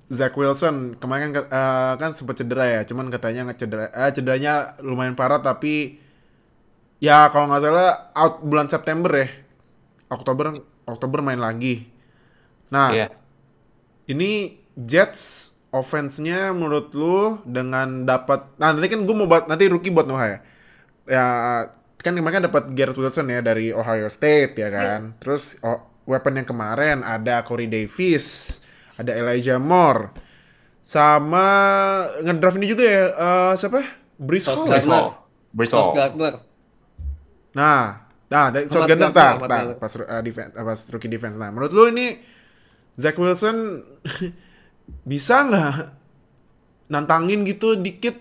Zach 0.10 0.34
Wilson 0.34 0.98
kemarin 0.98 1.32
kan, 1.32 1.46
eh, 1.48 1.94
kan 2.02 2.12
sempat 2.18 2.42
cedera 2.42 2.66
ya, 2.66 2.82
cuman 2.84 3.14
katanya 3.14 3.48
nggak 3.48 3.60
cedera, 3.60 3.86
eh, 3.94 4.12
cederanya 4.12 4.74
lumayan 4.82 5.14
parah 5.14 5.40
tapi 5.40 6.02
ya 6.98 7.30
kalau 7.30 7.46
nggak 7.48 7.62
salah 7.62 8.10
out 8.18 8.42
bulan 8.42 8.68
September 8.68 9.12
ya, 9.14 9.28
Oktober 10.08 10.64
Oktober 10.88 11.20
main 11.20 11.40
lagi. 11.40 11.88
Nah, 12.72 12.92
Iya. 12.92 13.08
ini 14.08 14.60
Jets 14.78 15.54
offense-nya 15.72 16.56
menurut 16.56 16.96
lu 16.96 17.44
dengan 17.44 18.08
dapat 18.08 18.56
nah 18.56 18.72
nanti 18.72 18.88
kan 18.88 19.04
gue 19.04 19.16
mau 19.16 19.28
bahas 19.28 19.46
nanti 19.52 19.68
rookie 19.68 19.92
buat 19.92 20.08
Noah 20.08 20.28
ya. 20.28 20.40
Ya 21.08 21.28
kan 22.00 22.14
kemarin 22.16 22.40
kan 22.40 22.44
dapat 22.48 22.72
Garrett 22.72 22.96
Wilson 23.00 23.28
ya 23.32 23.44
dari 23.44 23.76
Ohio 23.76 24.08
State 24.08 24.56
ya 24.56 24.70
kan. 24.72 25.18
Terus 25.20 25.60
oh, 25.64 25.84
weapon 26.08 26.40
yang 26.40 26.48
kemarin 26.48 27.04
ada 27.04 27.44
Corey 27.44 27.68
Davis, 27.68 28.60
ada 28.96 29.12
Elijah 29.12 29.60
Moore. 29.60 30.16
Sama 30.80 31.44
ngedraft 32.24 32.58
ini 32.64 32.68
juga 32.72 32.84
ya 32.88 33.04
eh, 33.12 33.54
siapa? 33.60 33.84
Sauce 34.40 34.64
Hall. 34.64 34.72
Gardner. 34.72 36.36
Hall. 36.40 36.46
Nah, 37.52 38.07
nah 38.28 38.52
dari 38.52 38.68
Ahmad 38.68 39.16
tar, 39.16 39.36
Gardner. 39.40 39.80
pas 39.80 39.92
uh, 39.96 40.22
defense, 40.24 40.52
uh, 40.52 40.66
pas 40.68 40.80
rookie 40.92 41.12
defense. 41.12 41.36
Nah, 41.40 41.48
menurut 41.48 41.72
lu 41.72 41.84
ini 41.92 42.20
Zach 43.00 43.16
Wilson 43.16 43.84
bisa 45.12 45.48
nggak 45.48 45.74
nantangin 46.92 47.48
gitu 47.48 47.80
dikit 47.80 48.20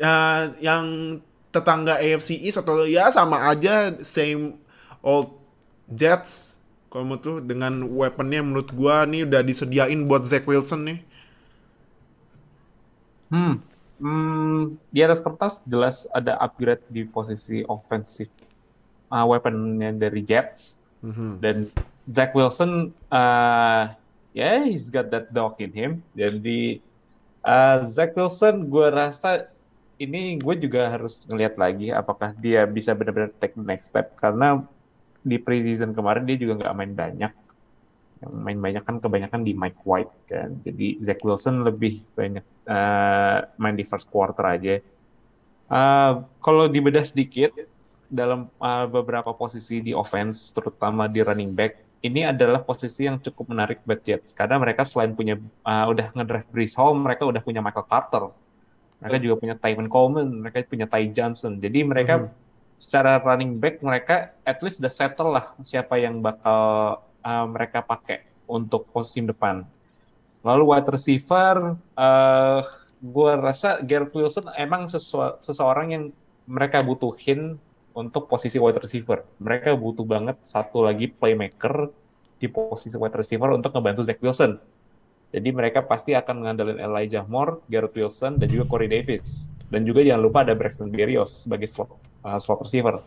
uh, 0.00 0.52
yang 0.60 1.18
tetangga 1.54 2.02
AFC 2.02 2.42
East 2.42 2.58
atau 2.58 2.82
ya 2.84 3.08
sama 3.14 3.46
aja 3.46 3.94
same 4.02 4.58
old 5.04 5.38
Jets 5.86 6.58
kalau 6.90 7.10
menurut 7.10 7.24
lu 7.26 7.34
dengan 7.42 7.74
weaponnya 7.90 8.38
menurut 8.38 8.70
gua 8.70 9.02
nih 9.02 9.26
udah 9.26 9.42
disediain 9.42 9.98
buat 10.06 10.22
Zach 10.28 10.46
Wilson 10.46 10.94
nih. 10.94 11.00
Hmm. 13.34 13.56
Hmm, 13.94 14.74
di 14.90 15.00
atas 15.06 15.22
kertas 15.22 15.62
jelas 15.66 16.06
ada 16.10 16.34
upgrade 16.38 16.82
di 16.90 17.06
posisi 17.06 17.62
offensive 17.66 18.30
uh, 19.08 19.24
weaponnya 19.28 19.92
dari 19.92 20.22
Jets. 20.24 20.84
Mhm. 21.04 21.36
dan 21.44 21.56
Zach 22.08 22.32
Wilson 22.32 22.88
uh, 23.12 23.92
yeah 24.32 24.64
he's 24.64 24.88
got 24.88 25.12
that 25.12 25.28
dog 25.28 25.60
in 25.60 25.72
him. 25.72 25.92
Jadi 26.16 26.80
uh, 27.44 27.84
Zach 27.84 28.16
Wilson 28.16 28.64
gue 28.64 28.88
rasa 28.88 29.52
ini 30.00 30.40
gue 30.40 30.54
juga 30.58 30.90
harus 30.90 31.22
ngelihat 31.28 31.60
lagi 31.60 31.92
apakah 31.92 32.32
dia 32.34 32.64
bisa 32.64 32.96
benar-benar 32.96 33.36
take 33.36 33.52
the 33.52 33.64
next 33.64 33.92
step. 33.92 34.16
Karena 34.16 34.64
di 35.20 35.36
preseason 35.36 35.92
kemarin 35.92 36.24
dia 36.24 36.40
juga 36.40 36.64
nggak 36.64 36.76
main 36.76 36.92
banyak. 36.96 37.32
Yang 38.24 38.32
main 38.32 38.60
banyak 38.60 38.82
kan 38.88 38.96
kebanyakan 38.96 39.40
di 39.44 39.52
Mike 39.52 39.84
White 39.84 40.14
kan. 40.24 40.56
Jadi 40.64 41.04
Zach 41.04 41.20
Wilson 41.20 41.68
lebih 41.68 42.00
banyak 42.16 42.44
uh, 42.64 43.38
main 43.60 43.76
di 43.76 43.84
first 43.84 44.08
quarter 44.08 44.44
aja. 44.44 44.80
Uh, 45.64 46.24
kalau 46.44 46.68
dibedah 46.68 47.04
sedikit 47.04 47.52
dalam 48.10 48.50
uh, 48.60 48.86
beberapa 48.88 49.32
posisi 49.34 49.80
di 49.80 49.92
offense, 49.92 50.52
terutama 50.52 51.06
di 51.10 51.20
running 51.20 51.52
back, 51.52 51.84
ini 52.04 52.28
adalah 52.28 52.60
posisi 52.60 53.08
yang 53.08 53.16
cukup 53.16 53.56
menarik 53.56 53.80
buat 53.82 54.04
Jets 54.04 54.36
karena 54.36 54.60
mereka 54.60 54.84
selain 54.84 55.16
punya 55.16 55.40
uh, 55.64 55.86
udah 55.88 56.12
ngedraft 56.12 56.48
Brees 56.52 56.76
Hall, 56.76 56.92
mereka 56.94 57.24
udah 57.24 57.40
punya 57.40 57.64
Michael 57.64 57.88
Carter, 57.88 58.24
mereka 59.00 59.16
juga 59.20 59.34
punya 59.40 59.54
Tyron 59.56 59.88
Coleman, 59.88 60.28
mereka 60.44 60.60
punya 60.68 60.84
Ty 60.84 61.04
Johnson. 61.12 61.56
Jadi 61.56 61.80
mereka 61.80 62.28
secara 62.76 63.16
running 63.22 63.56
back 63.56 63.80
mereka 63.80 64.36
at 64.44 64.60
least 64.60 64.84
udah 64.84 64.92
settle 64.92 65.32
lah 65.32 65.56
siapa 65.64 65.96
yang 65.96 66.20
bakal 66.20 67.00
uh, 67.24 67.46
mereka 67.48 67.80
pakai 67.80 68.24
untuk 68.44 68.84
posisi 68.92 69.24
depan. 69.24 69.64
Lalu 70.44 70.62
wide 70.76 70.90
receiver, 70.92 71.72
uh, 71.96 72.60
gue 73.00 73.32
rasa 73.40 73.80
Garrett 73.80 74.12
Wilson 74.12 74.52
emang 74.60 74.92
sesua- 74.92 75.40
seseorang 75.40 75.88
yang 75.88 76.04
mereka 76.44 76.84
butuhin 76.84 77.56
untuk 77.94 78.26
posisi 78.26 78.58
wide 78.58 78.82
receiver. 78.82 79.22
Mereka 79.38 79.72
butuh 79.78 80.04
banget 80.04 80.36
satu 80.42 80.82
lagi 80.82 81.08
playmaker 81.08 81.88
di 82.36 82.50
posisi 82.50 82.98
wide 82.98 83.14
receiver 83.14 83.54
untuk 83.54 83.70
ngebantu 83.70 84.02
Zach 84.04 84.20
Wilson. 84.20 84.58
Jadi 85.34 85.50
mereka 85.50 85.82
pasti 85.82 86.14
akan 86.14 86.46
mengandalkan 86.46 86.78
Elijah 86.78 87.26
Moore, 87.26 87.58
Garrett 87.66 87.94
Wilson, 87.98 88.38
dan 88.38 88.46
juga 88.46 88.70
Corey 88.70 88.86
Davis. 88.86 89.50
Dan 89.66 89.82
juga 89.82 90.06
jangan 90.06 90.22
lupa 90.22 90.46
ada 90.46 90.54
Braxton 90.54 90.86
Berrios 90.86 91.46
sebagai 91.46 91.66
slot, 91.66 91.90
uh, 92.22 92.38
slot 92.38 92.62
receiver. 92.62 93.02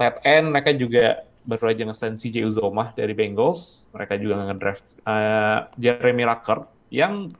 Tight 0.00 0.24
end 0.24 0.48
mereka 0.48 0.72
juga 0.72 1.28
baru 1.44 1.74
aja 1.74 1.82
ngesign 1.84 2.16
CJ 2.16 2.48
Uzomah 2.48 2.96
dari 2.96 3.12
Bengals. 3.12 3.84
Mereka 3.92 4.16
juga 4.16 4.48
ngedraft 4.48 4.86
uh, 5.04 5.68
Jeremy 5.76 6.24
Rucker 6.24 6.64
yang 6.88 7.36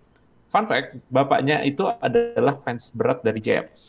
fun 0.52 0.68
fact 0.68 1.00
bapaknya 1.08 1.64
itu 1.64 1.88
adalah 1.88 2.60
fans 2.60 2.92
berat 2.92 3.24
dari 3.24 3.40
Jets. 3.40 3.80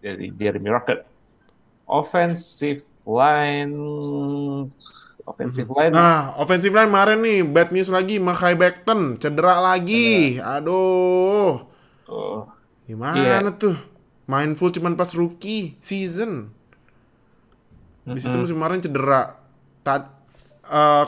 Dari 0.00 0.32
Jeremy 0.32 0.68
Rucker. 0.72 1.09
Offensive 1.90 2.86
line 3.02 3.74
offensive 5.26 5.66
line 5.74 5.90
Nah, 5.90 6.38
offensive 6.38 6.70
line 6.70 6.86
kemarin 6.86 7.18
nih, 7.18 7.42
bad 7.42 7.74
news 7.74 7.90
lagi, 7.90 8.22
Makai 8.22 8.54
Becton 8.54 9.18
cedera 9.18 9.58
lagi. 9.58 10.38
Aduh. 10.38 11.66
oh, 12.06 12.46
Gimana 12.86 13.50
tuh? 13.54 13.74
Main 14.30 14.54
full 14.54 14.70
cuman 14.70 14.94
pas 14.94 15.10
rookie 15.18 15.74
season. 15.82 16.54
Di 18.06 18.18
situ 18.22 18.34
musim 18.38 18.58
kemarin 18.58 18.78
cedera. 18.78 19.38
Tad, 19.82 20.06
eh, 20.66 21.06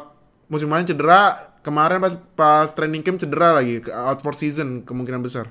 musim 0.50 0.66
kemarin 0.66 0.86
cedera, 0.86 1.54
kemarin 1.62 2.02
pas 2.02 2.14
pas 2.34 2.68
training 2.74 3.02
camp 3.06 3.22
cedera 3.22 3.54
lagi, 3.54 3.82
out 3.90 4.18
for 4.22 4.34
season 4.34 4.82
kemungkinan 4.82 5.22
besar. 5.22 5.50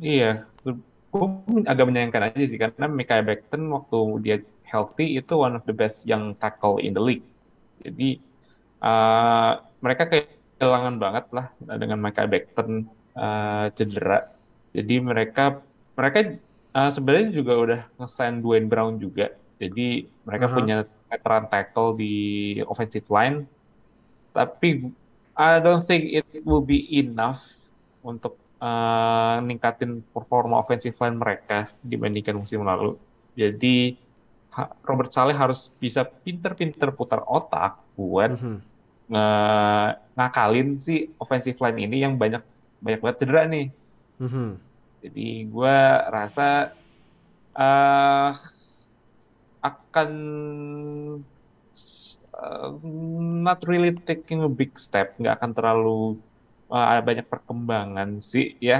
Iya, 0.00 0.48
gue 1.10 1.26
agak 1.66 1.84
menyayangkan 1.90 2.30
aja 2.30 2.44
sih 2.46 2.58
karena 2.58 2.86
Micah 2.86 3.18
Becton 3.22 3.66
waktu 3.74 3.98
dia 4.22 4.36
healthy 4.62 5.18
itu 5.18 5.34
one 5.34 5.58
of 5.58 5.66
the 5.66 5.74
best 5.74 6.06
yang 6.06 6.38
tackle 6.38 6.78
in 6.78 6.94
the 6.94 7.02
league. 7.02 7.26
Jadi 7.82 8.22
uh, 8.78 9.58
mereka 9.82 10.06
kehilangan 10.06 10.94
banget 11.02 11.26
lah 11.34 11.46
dengan 11.58 11.98
Michael 11.98 12.30
Beckton 12.30 12.86
uh, 13.18 13.66
cedera. 13.74 14.30
Jadi 14.70 14.94
mereka 15.02 15.58
mereka 15.98 16.38
uh, 16.78 16.90
sebenarnya 16.94 17.28
juga 17.34 17.52
udah 17.58 17.80
ngesign 17.98 18.38
Dwayne 18.38 18.70
Brown 18.70 19.02
juga. 19.02 19.34
Jadi 19.58 20.06
mereka 20.22 20.46
Aha. 20.46 20.54
punya 20.54 20.76
veteran 21.10 21.44
tackle 21.50 21.98
di 21.98 22.14
offensive 22.70 23.10
line. 23.10 23.50
Tapi 24.30 24.94
I 25.34 25.58
don't 25.58 25.82
think 25.82 26.14
it 26.14 26.24
will 26.46 26.62
be 26.62 26.86
enough 26.94 27.42
untuk 28.00 28.38
uh, 28.60 29.40
ningkatin 29.42 30.04
performa 30.12 30.60
offensive 30.60 30.94
line 31.00 31.16
mereka 31.16 31.72
dibandingkan 31.80 32.36
musim 32.36 32.62
lalu. 32.62 32.94
Jadi 33.34 33.96
ha- 34.52 34.70
Robert 34.84 35.10
Saleh 35.10 35.34
harus 35.34 35.72
bisa 35.76 36.04
pinter-pinter 36.04 36.92
putar 36.92 37.24
otak 37.24 37.80
buat 37.96 38.36
Mhm. 38.36 38.56
nge- 39.10 39.92
ngakalin 40.14 40.68
si 40.78 41.10
offensive 41.16 41.58
line 41.58 41.88
ini 41.88 42.04
yang 42.04 42.14
banyak 42.14 42.44
banyak 42.78 43.00
banget 43.00 43.16
cedera 43.18 43.42
nih. 43.44 43.66
Mhm. 44.20 44.48
Jadi 45.00 45.28
gue 45.48 45.76
rasa 46.12 46.76
eh 47.50 48.32
akan 49.60 50.10
uh, 52.32 52.70
not 53.40 53.60
really 53.68 53.92
taking 54.04 54.40
a 54.40 54.48
big 54.48 54.72
step, 54.76 55.12
nggak 55.16 55.36
akan 55.36 55.50
terlalu 55.52 56.00
uh, 56.16 56.28
ada 56.92 57.02
banyak 57.08 57.26
perkembangan 57.32 58.08
sih 58.32 58.44
ya. 58.68 58.76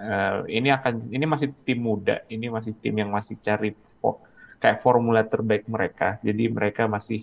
Eh, 0.00 0.36
ini 0.58 0.68
akan 0.76 0.94
ini 1.16 1.24
masih 1.32 1.48
tim 1.66 1.78
muda, 1.88 2.14
ini 2.34 2.46
masih 2.56 2.72
tim 2.82 2.94
yang 3.02 3.10
masih 3.18 3.36
cari 3.46 3.68
fo- 4.00 4.20
kayak 4.62 4.78
formula 4.84 5.20
terbaik 5.32 5.64
mereka. 5.74 6.04
Jadi 6.26 6.42
mereka 6.56 6.82
masih 6.94 7.20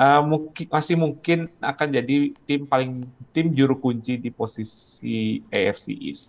eh, 0.00 0.20
mungkin 0.30 0.66
masih 0.74 0.96
mungkin 1.04 1.38
akan 1.70 1.88
jadi 1.96 2.14
tim 2.46 2.60
paling 2.70 2.90
tim 3.34 3.46
juru 3.58 3.74
kunci 3.84 4.12
di 4.24 4.30
posisi 4.38 5.06
AFC 5.54 5.86
East. 6.08 6.26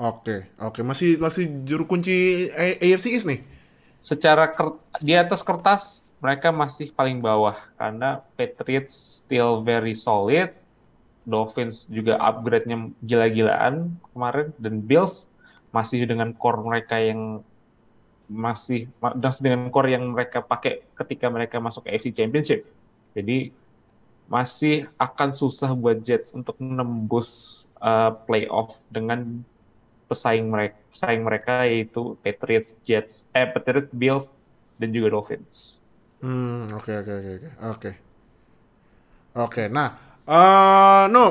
Oke, 0.00 0.32
oke. 0.56 0.80
Masih 0.80 1.20
masih 1.20 1.44
juru 1.68 1.84
kunci 1.90 2.48
A- 2.56 2.78
AFC 2.80 3.06
East 3.12 3.26
nih. 3.28 3.40
secara 4.00 4.50
di 5.06 5.12
atas 5.14 5.46
kertas 5.46 6.09
mereka 6.20 6.52
masih 6.52 6.92
paling 6.92 7.18
bawah 7.18 7.56
karena 7.80 8.20
Patriots 8.36 9.24
still 9.24 9.64
very 9.64 9.96
solid, 9.96 10.52
Dolphins 11.24 11.88
juga 11.88 12.20
upgrade-nya 12.20 12.92
gila-gilaan 13.00 13.96
kemarin 14.12 14.52
dan 14.60 14.84
Bills 14.84 15.24
masih 15.72 16.04
dengan 16.04 16.36
core 16.36 16.60
mereka 16.60 17.00
yang 17.00 17.40
masih 18.30 18.86
ma- 19.00 19.16
masih 19.16 19.42
dengan 19.42 19.72
core 19.72 19.96
yang 19.96 20.04
mereka 20.12 20.44
pakai 20.44 20.86
ketika 20.94 21.26
mereka 21.32 21.56
masuk 21.58 21.88
ke 21.88 21.96
AFC 21.96 22.12
Championship. 22.12 22.68
Jadi 23.16 23.50
masih 24.30 24.86
akan 24.94 25.34
susah 25.34 25.74
buat 25.74 25.98
Jets 26.04 26.30
untuk 26.30 26.54
menembus 26.62 27.64
uh, 27.82 28.14
playoff 28.28 28.78
dengan 28.86 29.42
pesaing 30.06 30.46
mereka 30.46 30.78
pesaing 30.90 31.22
mereka 31.22 31.66
yaitu 31.66 32.14
Patriots, 32.22 32.76
Jets, 32.86 33.26
eh 33.34 33.46
Patriots, 33.48 33.90
Bills 33.90 34.26
dan 34.78 34.94
juga 34.94 35.16
Dolphins. 35.16 35.79
Hmm, 36.20 36.68
oke 36.76 36.92
oke 37.00 37.12
oke 37.16 37.30
oke. 37.36 37.48
Oke. 37.72 37.90
Oke, 39.30 39.64
nah, 39.70 39.94
eh 40.26 41.04
no. 41.08 41.26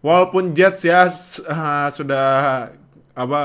Walaupun 0.00 0.56
Jets 0.56 0.84
ya 0.88 1.04
eh, 1.06 1.88
sudah 1.92 2.26
apa 3.12 3.42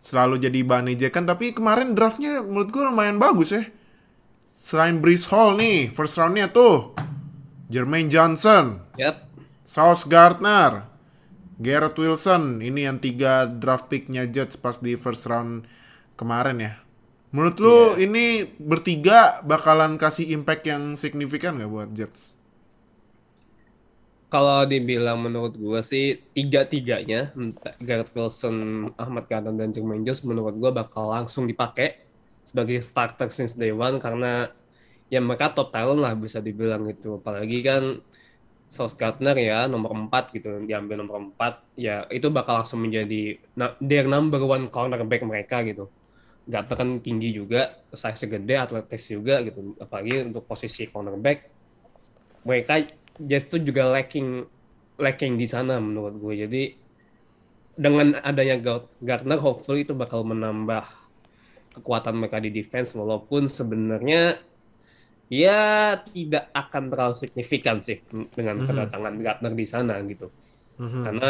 selalu 0.00 0.38
jadi 0.38 0.62
bahan 0.62 0.90
ejekan, 0.94 1.26
tapi 1.26 1.52
kemarin 1.52 1.92
draftnya 1.98 2.40
menurut 2.40 2.70
gue 2.70 2.82
lumayan 2.86 3.18
bagus 3.20 3.52
ya. 3.52 3.62
Selain 4.60 5.00
Brees 5.02 5.26
Hall 5.32 5.56
nih, 5.56 5.90
first 5.90 6.16
roundnya 6.20 6.48
tuh 6.52 6.94
Jermaine 7.72 8.12
Johnson, 8.12 8.80
Yap. 8.96 9.24
Sauce 9.64 10.04
Gardner, 10.06 10.84
Garrett 11.58 11.96
Wilson, 11.96 12.60
ini 12.64 12.84
yang 12.86 13.00
tiga 13.00 13.48
draft 13.48 13.88
picknya 13.88 14.28
Jets 14.28 14.56
pas 14.60 14.78
di 14.78 14.94
first 14.96 15.24
round 15.26 15.64
kemarin 16.16 16.58
ya. 16.60 16.72
Menurut 17.30 17.56
lu 17.62 17.94
ini 17.94 18.42
bertiga 18.58 19.38
bakalan 19.46 19.94
kasih 19.94 20.34
impact 20.34 20.66
yang 20.66 20.98
signifikan 20.98 21.54
nggak 21.54 21.70
buat 21.70 21.90
Jets? 21.94 22.34
Kalau 24.30 24.66
dibilang 24.66 25.18
menurut 25.22 25.54
gua 25.54 25.82
sih 25.82 26.22
tiga-tiganya 26.34 27.30
Garrett 27.82 28.10
Wilson, 28.14 28.90
Ahmad 28.98 29.30
Gardner 29.30 29.54
dan 29.54 29.70
Jermaine 29.70 30.02
Jones 30.02 30.26
menurut 30.26 30.54
gua 30.58 30.70
bakal 30.74 31.06
langsung 31.10 31.46
dipakai 31.46 32.02
sebagai 32.42 32.82
starter 32.82 33.30
since 33.30 33.54
day 33.54 33.70
one 33.70 34.02
karena 34.02 34.50
ya 35.06 35.22
mereka 35.22 35.54
top 35.54 35.70
talent 35.70 36.02
lah 36.02 36.14
bisa 36.18 36.42
dibilang 36.42 36.82
gitu. 36.90 37.22
Apalagi 37.22 37.62
kan 37.62 38.02
Sauce 38.70 38.94
Gardner 38.98 39.34
ya 39.38 39.66
nomor 39.70 39.94
4 39.94 40.34
gitu 40.34 40.62
diambil 40.66 41.02
nomor 41.02 41.30
4 41.34 41.78
ya 41.78 42.06
itu 42.10 42.26
bakal 42.30 42.62
langsung 42.62 42.82
menjadi 42.82 43.38
their 43.82 44.06
number 44.06 44.42
one 44.42 44.66
cornerback 44.70 45.22
mereka 45.26 45.62
gitu. 45.62 45.90
Gardner 46.50 46.76
kan 46.76 46.98
tinggi 46.98 47.30
juga, 47.30 47.78
size 47.94 48.26
gede, 48.26 48.54
atletis 48.58 49.06
juga 49.06 49.38
gitu. 49.46 49.78
Apalagi 49.78 50.26
untuk 50.26 50.44
posisi 50.44 50.90
cornerback 50.90 51.38
mereka 52.42 52.82
tuh 53.46 53.60
juga 53.62 53.86
lacking 53.86 54.42
lacking 54.98 55.38
di 55.38 55.46
sana 55.46 55.78
menurut 55.78 56.18
gue. 56.18 56.34
Jadi 56.44 56.62
dengan 57.78 58.18
adanya 58.20 58.58
Gard- 58.58 58.92
Gardner 59.00 59.38
hopefully 59.38 59.86
itu 59.86 59.94
bakal 59.94 60.26
menambah 60.26 60.84
kekuatan 61.78 62.18
mereka 62.18 62.42
di 62.42 62.50
defense 62.50 62.92
walaupun 62.98 63.46
sebenarnya 63.46 64.42
ya 65.30 65.94
tidak 66.02 66.50
akan 66.50 66.90
terlalu 66.90 67.14
signifikan 67.14 67.78
sih 67.78 68.02
dengan 68.34 68.60
Mhm. 68.60 68.66
kedatangan 68.66 69.14
Gardner 69.22 69.54
di 69.54 69.66
sana 69.68 69.94
gitu. 70.02 70.26
Mhm, 70.82 71.00
Karena 71.06 71.28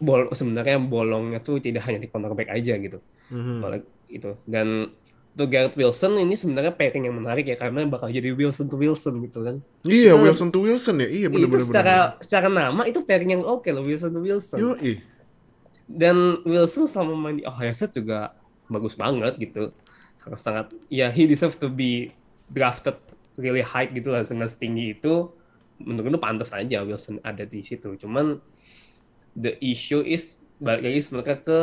bol 0.00 0.32
sebenarnya 0.32 0.80
bolongnya 0.80 1.44
tuh 1.44 1.60
tidak 1.60 1.84
hanya 1.84 2.00
di 2.00 2.08
cornerback 2.08 2.48
aja 2.48 2.74
gitu. 2.80 2.98
mhm. 3.30 3.60
Apalagi 4.10 4.18
itu 4.18 4.30
dan 4.50 4.90
untuk 5.30 5.46
Garrett 5.46 5.78
Wilson 5.78 6.18
ini 6.18 6.34
sebenarnya 6.34 6.74
pairing 6.74 7.06
yang 7.06 7.16
menarik 7.16 7.46
ya 7.46 7.56
karena 7.56 7.86
bakal 7.86 8.10
jadi 8.10 8.34
Wilson 8.34 8.66
to 8.66 8.76
Wilson 8.76 9.22
gitu 9.22 9.46
kan. 9.46 9.56
Iya, 9.86 10.18
Itu- 10.18 10.22
Wilson 10.26 10.48
to 10.50 10.58
Wilson 10.58 10.96
ya. 11.00 11.08
Iya, 11.08 11.26
itu 11.30 11.34
bener-bener. 11.38 11.62
secara 11.62 11.94
secara 12.18 12.46
nama 12.50 12.82
itu 12.84 13.00
pairing 13.06 13.38
yang 13.38 13.42
oke 13.46 13.70
loh 13.70 13.86
Wilson 13.86 14.10
to 14.10 14.20
Wilson. 14.20 14.58
Yo, 14.58 14.74
Dan 15.86 16.34
Wilson 16.42 16.84
sama 16.90 17.14
main 17.14 17.38
di 17.38 17.44
Ohio 17.46 17.70
State 17.72 18.02
juga 18.02 18.34
bagus 18.66 18.98
banget 18.98 19.38
gitu. 19.38 19.70
Sangat-sangat 20.18 20.74
ya 20.90 21.08
he 21.08 21.30
deserve 21.30 21.54
to 21.56 21.70
be 21.70 22.10
drafted 22.50 22.98
really 23.38 23.62
high 23.62 23.86
gitu 23.88 24.10
lah 24.10 24.26
dengan 24.26 24.50
setinggi 24.50 24.98
itu. 24.98 25.30
Menurut 25.80 26.18
gue 26.18 26.20
pantas 26.20 26.52
aja 26.52 26.82
Wilson 26.84 27.22
ada 27.24 27.46
di 27.46 27.62
situ. 27.64 27.96
Cuman 27.96 28.42
the 29.38 29.56
issue 29.62 30.02
is 30.02 30.36
balik 30.60 30.84
lagi 30.84 31.00
mereka 31.16 31.34
ke 31.40 31.60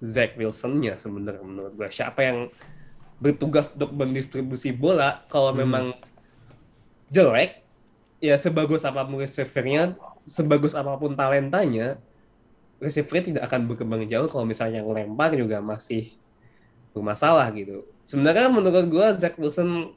Zach 0.00 0.32
Wilson-nya 0.34 0.96
sebenarnya 0.96 1.44
menurut 1.44 1.72
gue. 1.76 1.88
Siapa 1.88 2.20
yang 2.20 2.38
bertugas 3.20 3.68
untuk 3.72 3.92
mendistribusi 3.92 4.72
bola 4.72 5.24
kalau 5.28 5.52
memang 5.52 5.92
jelek 7.10 7.60
ya 8.20 8.36
sebagus 8.36 8.84
apa 8.84 9.04
pun 9.04 9.20
receiver-nya, 9.20 9.96
sebagus 10.24 10.72
apa 10.72 10.96
pun 10.96 11.12
talentanya, 11.12 12.00
receiver 12.78 13.20
tidak 13.20 13.44
akan 13.44 13.68
berkembang 13.68 14.04
jauh 14.06 14.28
kalau 14.28 14.44
misalnya 14.44 14.80
yang 14.80 14.88
lempar 14.88 15.32
juga 15.32 15.60
masih 15.60 16.12
bermasalah 16.92 17.48
gitu. 17.52 17.84
Sebenarnya 18.04 18.48
menurut 18.48 18.88
gue 18.88 19.06
Zach 19.14 19.36
Wilson 19.36 19.92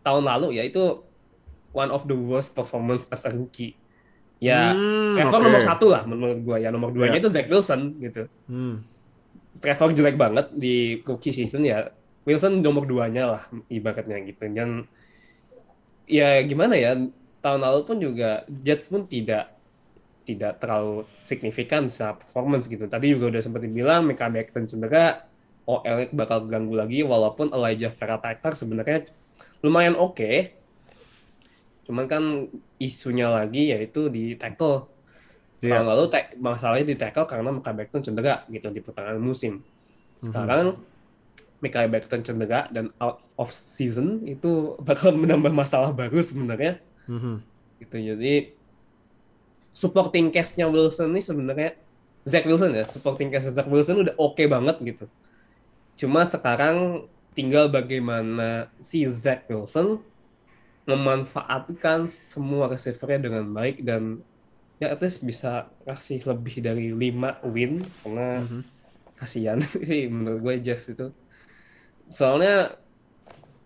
tahun 0.00 0.24
lalu 0.24 0.58
ya 0.58 0.64
itu 0.64 1.02
one 1.74 1.90
of 1.90 2.06
the 2.06 2.14
worst 2.14 2.54
performance 2.54 3.10
as 3.10 3.26
a 3.26 3.32
rookie. 3.32 3.74
Ya, 4.42 4.74
Hmm, 4.76 5.16
Trevor 5.16 5.40
oke. 5.40 5.46
nomor 5.48 5.62
satu 5.62 5.86
lah 5.88 6.02
menurut 6.04 6.38
gue 6.38 6.56
ya 6.60 6.68
nomor 6.68 6.92
duanya 6.92 7.16
Iya. 7.16 7.22
itu 7.22 7.30
Zach 7.30 7.48
Wilson 7.48 7.80
gitu. 7.98 8.26
Hmm. 8.46 8.82
Trevor 9.58 9.94
jelek 9.94 10.16
banget 10.18 10.50
di 10.54 10.98
rookie 11.02 11.34
season 11.34 11.62
ya. 11.62 11.90
Wilson 12.24 12.64
nomor 12.64 12.88
duanya 12.88 13.36
lah 13.36 13.42
ibaratnya 13.68 14.18
gitu. 14.24 14.48
Dan 14.48 14.88
ya 16.08 16.40
gimana 16.44 16.74
ya 16.76 16.96
tahun 17.44 17.60
lalu 17.60 17.80
pun 17.84 17.96
juga 18.00 18.48
Jets 18.48 18.88
pun 18.88 19.04
tidak 19.04 19.52
tidak 20.24 20.56
terlalu 20.56 21.04
signifikan 21.28 21.84
secara 21.86 22.16
performance 22.16 22.64
gitu. 22.66 22.88
Tadi 22.88 23.12
juga 23.12 23.28
udah 23.36 23.42
sempat 23.44 23.60
dibilang 23.60 24.08
Mika 24.08 24.32
Becton 24.32 24.64
cedera 24.64 25.28
OL 25.68 26.08
bakal 26.12 26.48
ganggu 26.48 26.76
lagi 26.76 27.04
walaupun 27.04 27.52
Elijah 27.52 27.92
Vera 27.92 28.16
Tucker 28.16 28.52
sebenarnya 28.56 28.98
lumayan 29.60 29.96
oke. 29.96 30.56
Cuman 31.84 32.08
kan 32.08 32.48
isunya 32.80 33.28
lagi 33.28 33.68
yaitu 33.68 34.08
di 34.08 34.32
tackle 34.40 34.88
Iya. 35.64 35.80
Tahun 35.80 35.86
lalu 35.88 36.04
masalahnya 36.36 36.86
di 36.92 36.96
tackle 37.00 37.24
karena 37.24 37.48
Mika 37.48 37.72
Becton 37.72 38.04
cedera 38.04 38.44
gitu 38.46 38.68
di 38.68 38.84
pertengahan 38.84 39.16
musim. 39.16 39.64
Sekarang 40.20 40.76
Mika 41.58 41.88
Becton 41.88 42.20
cedera 42.20 42.68
dan 42.68 42.92
out 43.00 43.24
of 43.40 43.48
season 43.48 44.20
itu 44.28 44.76
bakal 44.84 45.16
menambah 45.16 45.48
masalah 45.50 45.88
baru 45.88 46.20
sebenarnya 46.20 46.76
Mhm. 47.08 47.40
gitu. 47.80 47.96
Jadi 47.96 48.52
supporting 49.72 50.28
cast-nya 50.28 50.68
Wilson 50.68 51.16
ini 51.16 51.24
sebenarnya 51.24 51.74
Zach 52.24 52.44
Wilson 52.44 52.72
ya, 52.72 52.84
supporting 52.84 53.28
cast 53.28 53.52
Zach 53.52 53.68
Wilson 53.68 54.04
udah 54.04 54.14
oke 54.16 54.40
banget 54.44 54.76
gitu. 54.80 55.04
Cuma 55.96 56.24
sekarang 56.24 57.04
tinggal 57.32 57.68
bagaimana 57.68 58.68
si 58.76 59.04
Zach 59.08 59.44
Wilson 59.48 60.00
memanfaatkan 60.84 62.08
semua 62.08 62.68
receiver-nya 62.68 63.28
dengan 63.28 63.44
baik 63.52 63.80
dan 63.84 64.20
ya 64.84 64.92
at 64.92 65.00
least 65.00 65.24
bisa 65.24 65.72
kasih 65.88 66.20
lebih 66.28 66.60
dari 66.60 66.92
5 66.92 67.48
win 67.48 67.80
karena 68.04 68.44
kasihan 69.16 69.58
sih 69.72 70.12
menurut 70.12 70.40
gue 70.44 70.54
Jazz 70.68 70.92
itu. 70.92 71.08
Soalnya 72.12 72.76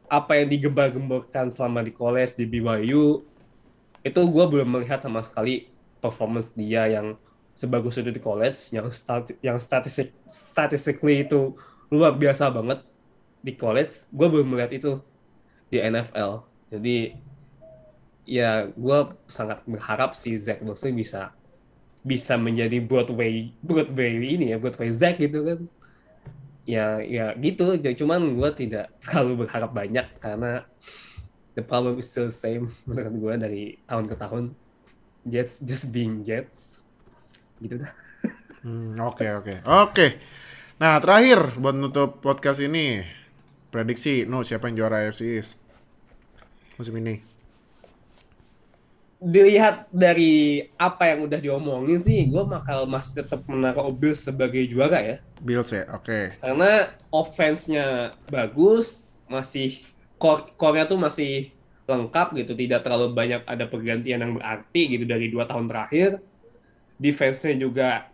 apa 0.06 0.38
yang 0.38 0.48
digembar-gemborkan 0.48 1.50
selama 1.50 1.82
di 1.82 1.92
college 1.92 2.38
di 2.38 2.46
BYU 2.46 3.26
itu 4.06 4.20
gue 4.24 4.44
belum 4.46 4.78
melihat 4.78 5.02
sama 5.02 5.20
sekali 5.26 5.68
performance 5.98 6.54
dia 6.54 6.86
yang 6.86 7.18
sebagus 7.52 7.98
itu 7.98 8.14
di 8.14 8.22
college 8.22 8.70
yang 8.70 8.86
stati 8.94 9.34
yang 9.42 9.58
statistik 9.58 10.14
statistically 10.30 11.26
itu 11.26 11.58
luar 11.90 12.14
biasa 12.14 12.48
banget 12.54 12.86
di 13.42 13.52
college. 13.58 14.06
Gue 14.14 14.30
belum 14.30 14.54
melihat 14.54 14.70
itu 14.70 15.02
di 15.68 15.82
NFL 15.82 16.46
jadi 16.68 17.16
ya 18.28 18.68
gue 18.68 18.98
sangat 19.24 19.64
berharap 19.64 20.12
si 20.12 20.36
Zach 20.36 20.60
Wilson 20.60 20.92
bisa 20.92 21.32
bisa 22.04 22.36
menjadi 22.36 22.76
Broadway 22.84 23.56
Broadway 23.64 24.36
ini 24.36 24.52
ya 24.52 24.60
Broadway 24.60 24.92
Zach 24.92 25.16
gitu 25.16 25.40
kan. 25.48 25.60
Ya 26.68 27.00
ya 27.00 27.32
gitu. 27.40 27.72
Ya, 27.80 27.96
cuman 27.96 28.36
gue 28.36 28.50
tidak 28.52 28.92
terlalu 29.00 29.48
berharap 29.48 29.72
banyak 29.72 30.06
karena 30.20 30.68
the 31.56 31.64
problem 31.64 31.96
is 31.96 32.12
still 32.12 32.28
same 32.28 32.68
menurut 32.86 33.16
gue 33.16 33.34
dari 33.40 33.64
tahun 33.88 34.04
ke 34.04 34.16
tahun. 34.20 34.44
Jets 35.24 35.64
just 35.64 35.88
being 35.88 36.20
Jets. 36.20 36.84
Gitu 37.64 37.80
dah. 37.80 37.92
Hmm, 38.58 38.98
Oke 39.06 39.22
oke. 39.30 39.62
Oke. 39.62 40.18
Nah 40.82 40.98
terakhir 40.98 41.54
buat 41.62 41.78
nutup 41.78 42.18
podcast 42.18 42.58
ini 42.58 43.06
prediksi, 43.70 44.26
no 44.26 44.42
siapa 44.42 44.66
yang 44.66 44.82
juara 44.82 45.06
AFC 45.06 45.38
East 45.38 45.62
musim 46.74 46.98
ini? 46.98 47.27
Dilihat 49.18 49.90
dari 49.90 50.62
apa 50.78 51.10
yang 51.10 51.26
udah 51.26 51.42
diomongin 51.42 51.98
sih 52.06 52.22
gue 52.30 52.42
bakal 52.46 52.86
masih 52.86 53.26
tetap 53.26 53.42
menaruh 53.50 53.90
Bills 53.90 54.22
sebagai 54.22 54.62
juara 54.70 55.02
ya. 55.02 55.16
Bills 55.42 55.70
ya, 55.74 55.86
oke. 55.90 56.38
karena 56.38 56.90
offense-nya 57.10 58.14
bagus 58.30 59.06
masih 59.26 59.82
core 60.18 60.50
core-nya 60.54 60.86
tuh 60.86 60.98
masih 60.98 61.50
lengkap 61.86 62.34
gitu. 62.42 62.52
Tidak 62.54 62.78
terlalu 62.82 63.10
banyak 63.14 63.42
ada 63.42 63.64
pergantian 63.66 64.22
yang 64.22 64.32
berarti 64.38 64.82
gitu 64.98 65.04
dari 65.06 65.26
dua 65.30 65.46
tahun 65.50 65.66
terakhir. 65.66 66.22
Defense-nya 66.98 67.58
juga 67.58 68.10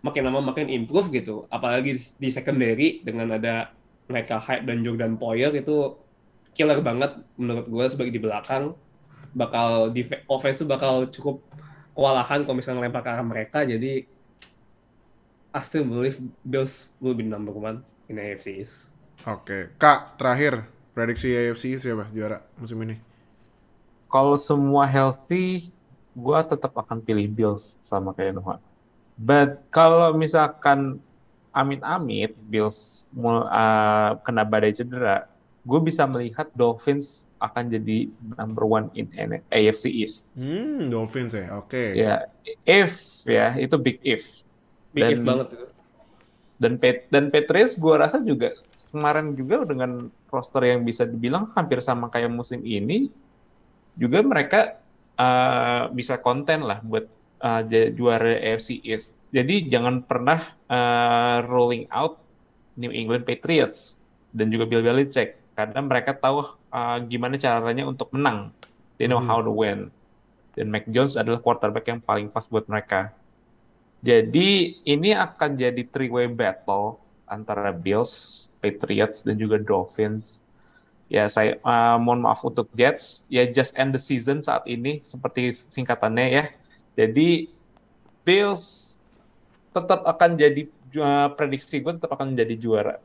makin 0.00 0.22
lama 0.28 0.40
makin 0.40 0.68
improve 0.72 1.12
gitu. 1.12 1.44
Apalagi 1.52 1.96
di- 1.96 2.32
secondary 2.32 3.04
dengan 3.04 3.36
ada 3.36 3.72
mereka 4.08 4.40
Hype 4.40 4.64
dan 4.64 4.80
Jordan 4.80 5.16
Poyer 5.16 5.52
itu 5.56 5.96
killer 6.52 6.80
banget 6.84 7.16
menurut 7.40 7.64
gue 7.68 7.84
sebagai 7.88 8.12
di 8.12 8.20
belakang 8.20 8.76
bakal 9.32 9.88
di 9.88 10.04
offense 10.28 10.60
tuh 10.60 10.68
bakal 10.68 11.08
cukup 11.08 11.40
kewalahan 11.92 12.44
kalau 12.44 12.56
misalnya 12.56 12.84
ngelempar 12.84 13.02
ke 13.04 13.10
arah 13.12 13.26
mereka 13.26 13.58
jadi 13.64 14.04
I 15.52 15.60
still 15.60 15.84
believe 15.84 16.16
Bills 16.40 16.88
will 16.96 17.12
be 17.12 17.24
number 17.24 17.52
one 17.52 17.84
in 18.08 18.16
AFC 18.16 18.64
East. 18.64 18.96
Oke, 19.28 19.76
Kak 19.76 20.16
terakhir 20.16 20.64
prediksi 20.96 21.28
AFC 21.28 21.76
East 21.76 21.84
siapa 21.84 22.08
juara 22.08 22.40
musim 22.56 22.80
ini? 22.80 22.96
Kalau 24.08 24.40
semua 24.40 24.88
healthy, 24.88 25.68
gua 26.16 26.40
tetap 26.40 26.72
akan 26.72 27.04
pilih 27.04 27.28
Bills 27.28 27.76
sama 27.84 28.16
kayak 28.16 28.40
Noah. 28.40 28.60
But 29.12 29.60
kalau 29.68 30.16
misalkan 30.16 31.04
amit-amit 31.52 32.32
Bills 32.48 33.04
mul- 33.12 33.48
uh, 33.48 34.16
kena 34.24 34.48
badai 34.48 34.72
cedera, 34.72 35.28
gue 35.62 35.80
bisa 35.84 36.08
melihat 36.08 36.48
Dolphins 36.56 37.28
akan 37.42 37.74
jadi 37.74 38.06
number 38.38 38.64
one 38.64 38.86
in 38.94 39.10
AFC 39.50 39.90
East. 39.90 40.30
Hmm, 40.38 40.86
Dolphins 40.86 41.34
ya, 41.34 41.58
oke. 41.58 41.82
Ya, 41.98 42.30
if 42.62 42.94
ya 43.26 43.58
itu 43.58 43.74
big 43.76 43.98
if. 44.06 44.46
Big 44.94 45.02
Dan- 45.02 45.12
if 45.12 45.20
banget 45.26 45.48
itu. 45.58 45.66
Dan 46.62 46.78
Pet 46.78 47.10
dan 47.10 47.26
Patriots 47.34 47.74
gue 47.74 47.94
rasa 47.98 48.22
juga 48.22 48.54
kemarin 48.94 49.34
juga 49.34 49.66
dengan 49.66 50.06
roster 50.30 50.62
yang 50.62 50.86
bisa 50.86 51.02
dibilang 51.02 51.50
hampir 51.58 51.82
sama 51.82 52.06
kayak 52.06 52.30
musim 52.30 52.62
ini 52.62 53.10
juga 53.98 54.22
mereka 54.22 54.78
uh, 55.18 55.90
bisa 55.90 56.22
konten 56.22 56.62
lah 56.62 56.78
buat 56.86 57.10
uh, 57.42 57.62
juara 57.90 58.38
AFC 58.38 58.78
East. 58.86 59.18
Jadi 59.34 59.66
jangan 59.66 60.06
pernah 60.06 60.54
uh, 60.70 61.42
rolling 61.50 61.90
out 61.90 62.22
New 62.78 62.94
England 62.94 63.26
Patriots 63.26 63.98
dan 64.30 64.48
juga 64.48 64.64
Bill 64.70 64.86
Belichick 64.86 65.42
karena 65.58 65.80
mereka 65.84 66.16
tahu 66.16 66.61
uh, 66.72 66.98
gimana 67.04 67.36
caranya 67.36 67.84
untuk 67.84 68.08
menang. 68.10 68.50
They 68.96 69.06
know 69.06 69.20
Mhm. 69.20 69.28
how 69.28 69.38
to 69.44 69.52
win. 69.52 69.92
Dan 70.52 70.68
Mac 70.68 70.84
Jones 70.88 71.16
adalah 71.16 71.40
quarterback 71.40 71.86
yang 71.86 72.00
paling 72.00 72.28
pas 72.28 72.44
buat 72.44 72.64
mereka. 72.66 73.12
Jadi 74.02 74.82
ini 74.82 75.14
akan 75.14 75.54
jadi 75.54 75.82
three-way 75.86 76.26
battle 76.26 76.98
antara 77.24 77.70
Bills, 77.70 78.44
Patriots, 78.58 79.22
dan 79.22 79.38
juga 79.38 79.56
Dolphins. 79.56 80.42
Ya 81.06 81.28
saya 81.28 81.60
uh, 81.62 81.96
mohon 82.00 82.24
maaf 82.24 82.42
untuk 82.42 82.66
Jets, 82.72 83.28
ya 83.28 83.44
just 83.46 83.76
end 83.76 83.92
the 83.92 84.00
season 84.00 84.40
saat 84.40 84.64
ini 84.66 85.04
seperti 85.04 85.52
singkatannya 85.70 86.26
ya. 86.28 86.44
Jadi 86.96 87.52
Bills 88.24 88.96
tetap 89.72 90.04
akan 90.04 90.36
jadi 90.36 90.68
uh, 90.98 91.28
prediksi 91.32 91.80
gue 91.80 91.92
tetap 91.96 92.12
akan 92.12 92.36
jadi 92.36 92.54
juara 92.56 92.96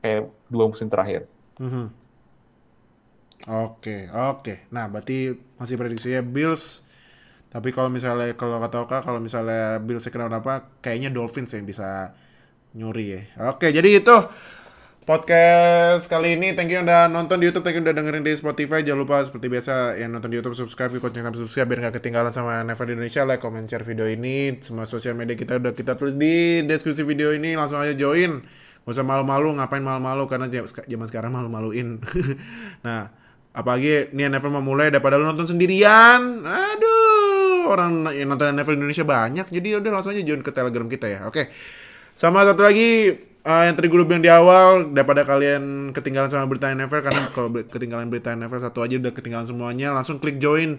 kayak 0.00 0.28
dua 0.48 0.64
musim 0.68 0.88
terakhir. 0.88 1.24
Mhm. 1.56 2.01
Oke, 3.50 4.06
oke. 4.06 4.70
Nah, 4.70 4.86
berarti 4.86 5.34
masih 5.58 5.74
prediksinya 5.74 6.22
Bills. 6.22 6.86
Tapi 7.50 7.74
kalau 7.74 7.90
misalnya 7.90 8.32
kalau 8.38 8.62
kata 8.62 8.76
Oka, 8.86 8.98
kalau 9.02 9.18
misalnya 9.18 9.82
Bills 9.82 10.06
kenapa 10.08 10.72
kayaknya 10.80 11.10
Dolphins 11.10 11.52
yang 11.52 11.66
bisa 11.66 12.14
nyuri 12.72 13.06
ya. 13.18 13.22
Oke, 13.52 13.68
jadi 13.74 14.00
itu 14.00 14.16
podcast 15.02 16.06
kali 16.06 16.38
ini. 16.38 16.54
Thank 16.54 16.70
you 16.70 16.80
udah 16.86 17.10
nonton 17.10 17.42
di 17.42 17.50
YouTube, 17.50 17.66
thank 17.66 17.76
you 17.76 17.82
udah 17.82 17.92
dengerin 17.92 18.22
di 18.22 18.32
Spotify. 18.38 18.86
Jangan 18.86 19.00
lupa 19.02 19.20
seperti 19.26 19.50
biasa 19.50 19.98
yang 19.98 20.14
nonton 20.14 20.30
di 20.30 20.38
YouTube 20.38 20.54
subscribe, 20.54 20.94
ikut 20.94 21.10
sampai 21.10 21.40
subscribe 21.42 21.68
biar 21.68 21.78
nggak 21.90 21.94
ketinggalan 21.98 22.30
sama 22.30 22.62
Never 22.62 22.86
di 22.86 22.94
Indonesia. 22.94 23.26
Like, 23.26 23.42
comment, 23.42 23.66
share 23.66 23.82
video 23.82 24.06
ini. 24.06 24.62
Semua 24.62 24.86
sosial 24.86 25.18
media 25.18 25.34
kita 25.34 25.58
udah 25.58 25.74
kita 25.74 25.98
tulis 25.98 26.14
di 26.14 26.62
deskripsi 26.62 27.02
video 27.02 27.34
ini. 27.34 27.58
Langsung 27.58 27.82
aja 27.82 27.92
join. 27.98 28.40
Gak 28.82 28.98
usah 28.98 29.06
malu-malu, 29.06 29.54
ngapain 29.62 29.78
malu-malu 29.78 30.26
karena 30.26 30.50
zaman 30.50 31.06
sekarang 31.06 31.30
malu-maluin. 31.30 32.02
nah, 32.86 33.14
apalagi 33.52 34.12
nih 34.16 34.32
Never 34.32 34.48
mau 34.48 34.64
mulai 34.64 34.88
daripada 34.88 35.20
lu 35.20 35.28
nonton 35.28 35.44
sendirian. 35.44 36.44
Aduh, 36.44 37.68
orang 37.68 38.08
yang 38.16 38.32
nonton 38.32 38.52
Never 38.56 38.72
Indonesia 38.72 39.04
banyak. 39.04 39.46
Jadi 39.52 39.68
udah 39.78 39.90
langsung 39.92 40.16
aja 40.16 40.24
join 40.24 40.40
ke 40.40 40.52
Telegram 40.52 40.88
kita 40.88 41.06
ya. 41.08 41.20
Oke. 41.28 41.52
Sama 42.12 42.44
satu 42.44 42.64
lagi 42.64 43.12
eh, 43.42 43.62
yang 43.68 43.74
tadi 43.76 43.86
gue 43.88 44.04
bilang 44.04 44.24
di 44.24 44.30
awal 44.32 44.92
daripada 44.92 45.24
kalian 45.26 45.90
ketinggalan 45.96 46.30
sama 46.30 46.46
berita 46.48 46.70
NFL 46.70 47.00
karena 47.02 47.22
kalau 47.32 47.48
ketinggalan 47.66 48.06
berita 48.08 48.36
NFL 48.36 48.60
satu 48.62 48.84
aja 48.84 49.00
udah 49.00 49.12
ketinggalan 49.12 49.46
semuanya 49.48 49.96
langsung 49.96 50.20
klik 50.22 50.38
join 50.38 50.78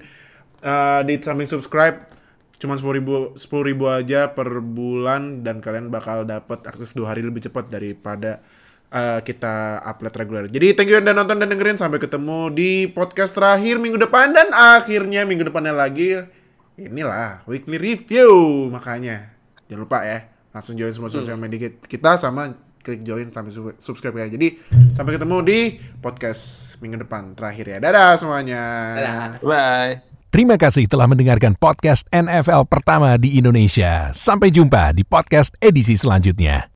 eh, 0.61 1.01
di 1.05 1.17
samping 1.19 1.49
subscribe 1.49 2.05
cuma 2.61 2.79
sepuluh 2.79 2.95
ribu 2.95 3.13
sepuluh 3.35 3.63
ribu 3.67 3.85
aja 3.91 4.31
per 4.31 4.63
bulan 4.63 5.43
dan 5.43 5.59
kalian 5.59 5.91
bakal 5.91 6.23
dapat 6.23 6.63
akses 6.63 6.95
dua 6.95 7.11
hari 7.11 7.19
lebih 7.19 7.43
cepat 7.43 7.67
daripada 7.67 8.39
eh, 8.93 9.19
kita 9.25 9.81
upload 9.81 10.13
reguler. 10.13 10.45
Jadi 10.45 10.77
thank 10.77 10.87
you 10.87 11.01
udah 11.01 11.11
nonton 11.11 11.41
dan 11.41 11.49
dengerin 11.49 11.81
sampai 11.81 11.97
ketemu 11.97 12.53
di 12.53 12.85
podcast 12.85 13.33
terakhir 13.33 13.81
minggu 13.81 13.97
depan 13.97 14.29
dan 14.31 14.53
akhirnya 14.53 15.25
minggu 15.25 15.49
depannya 15.49 15.73
lagi 15.73 16.21
inilah 16.73 17.41
weekly 17.45 17.77
review 17.77 18.29
makanya 18.69 19.29
jangan 19.69 19.81
lupa 19.85 20.01
ya 20.01 20.25
langsung 20.53 20.73
join 20.73 20.89
semua 20.89 21.09
sosial 21.09 21.37
media 21.37 21.69
kit- 21.69 21.85
kita 21.85 22.17
sama 22.17 22.53
klik 22.83 23.01
join 23.01 23.31
sampai 23.31 23.49
su- 23.49 23.77
subscribe 23.79 24.13
ya. 24.19 24.27
Jadi 24.29 24.59
sampai 24.91 25.15
ketemu 25.15 25.37
di 25.41 25.59
podcast 25.97 26.75
minggu 26.83 27.01
depan 27.01 27.33
terakhir 27.33 27.65
ya. 27.65 27.77
Dadah 27.79 28.19
semuanya. 28.19 28.61
Dadah. 28.93 29.29
Bye. 29.39 29.93
Terima 30.29 30.57
kasih 30.57 30.89
telah 30.89 31.05
mendengarkan 31.07 31.53
podcast 31.55 32.09
NFL 32.11 32.65
pertama 32.67 33.15
di 33.21 33.37
Indonesia. 33.37 34.11
Sampai 34.17 34.49
jumpa 34.51 34.91
di 34.91 35.05
podcast 35.07 35.53
edisi 35.61 35.93
selanjutnya. 35.95 36.67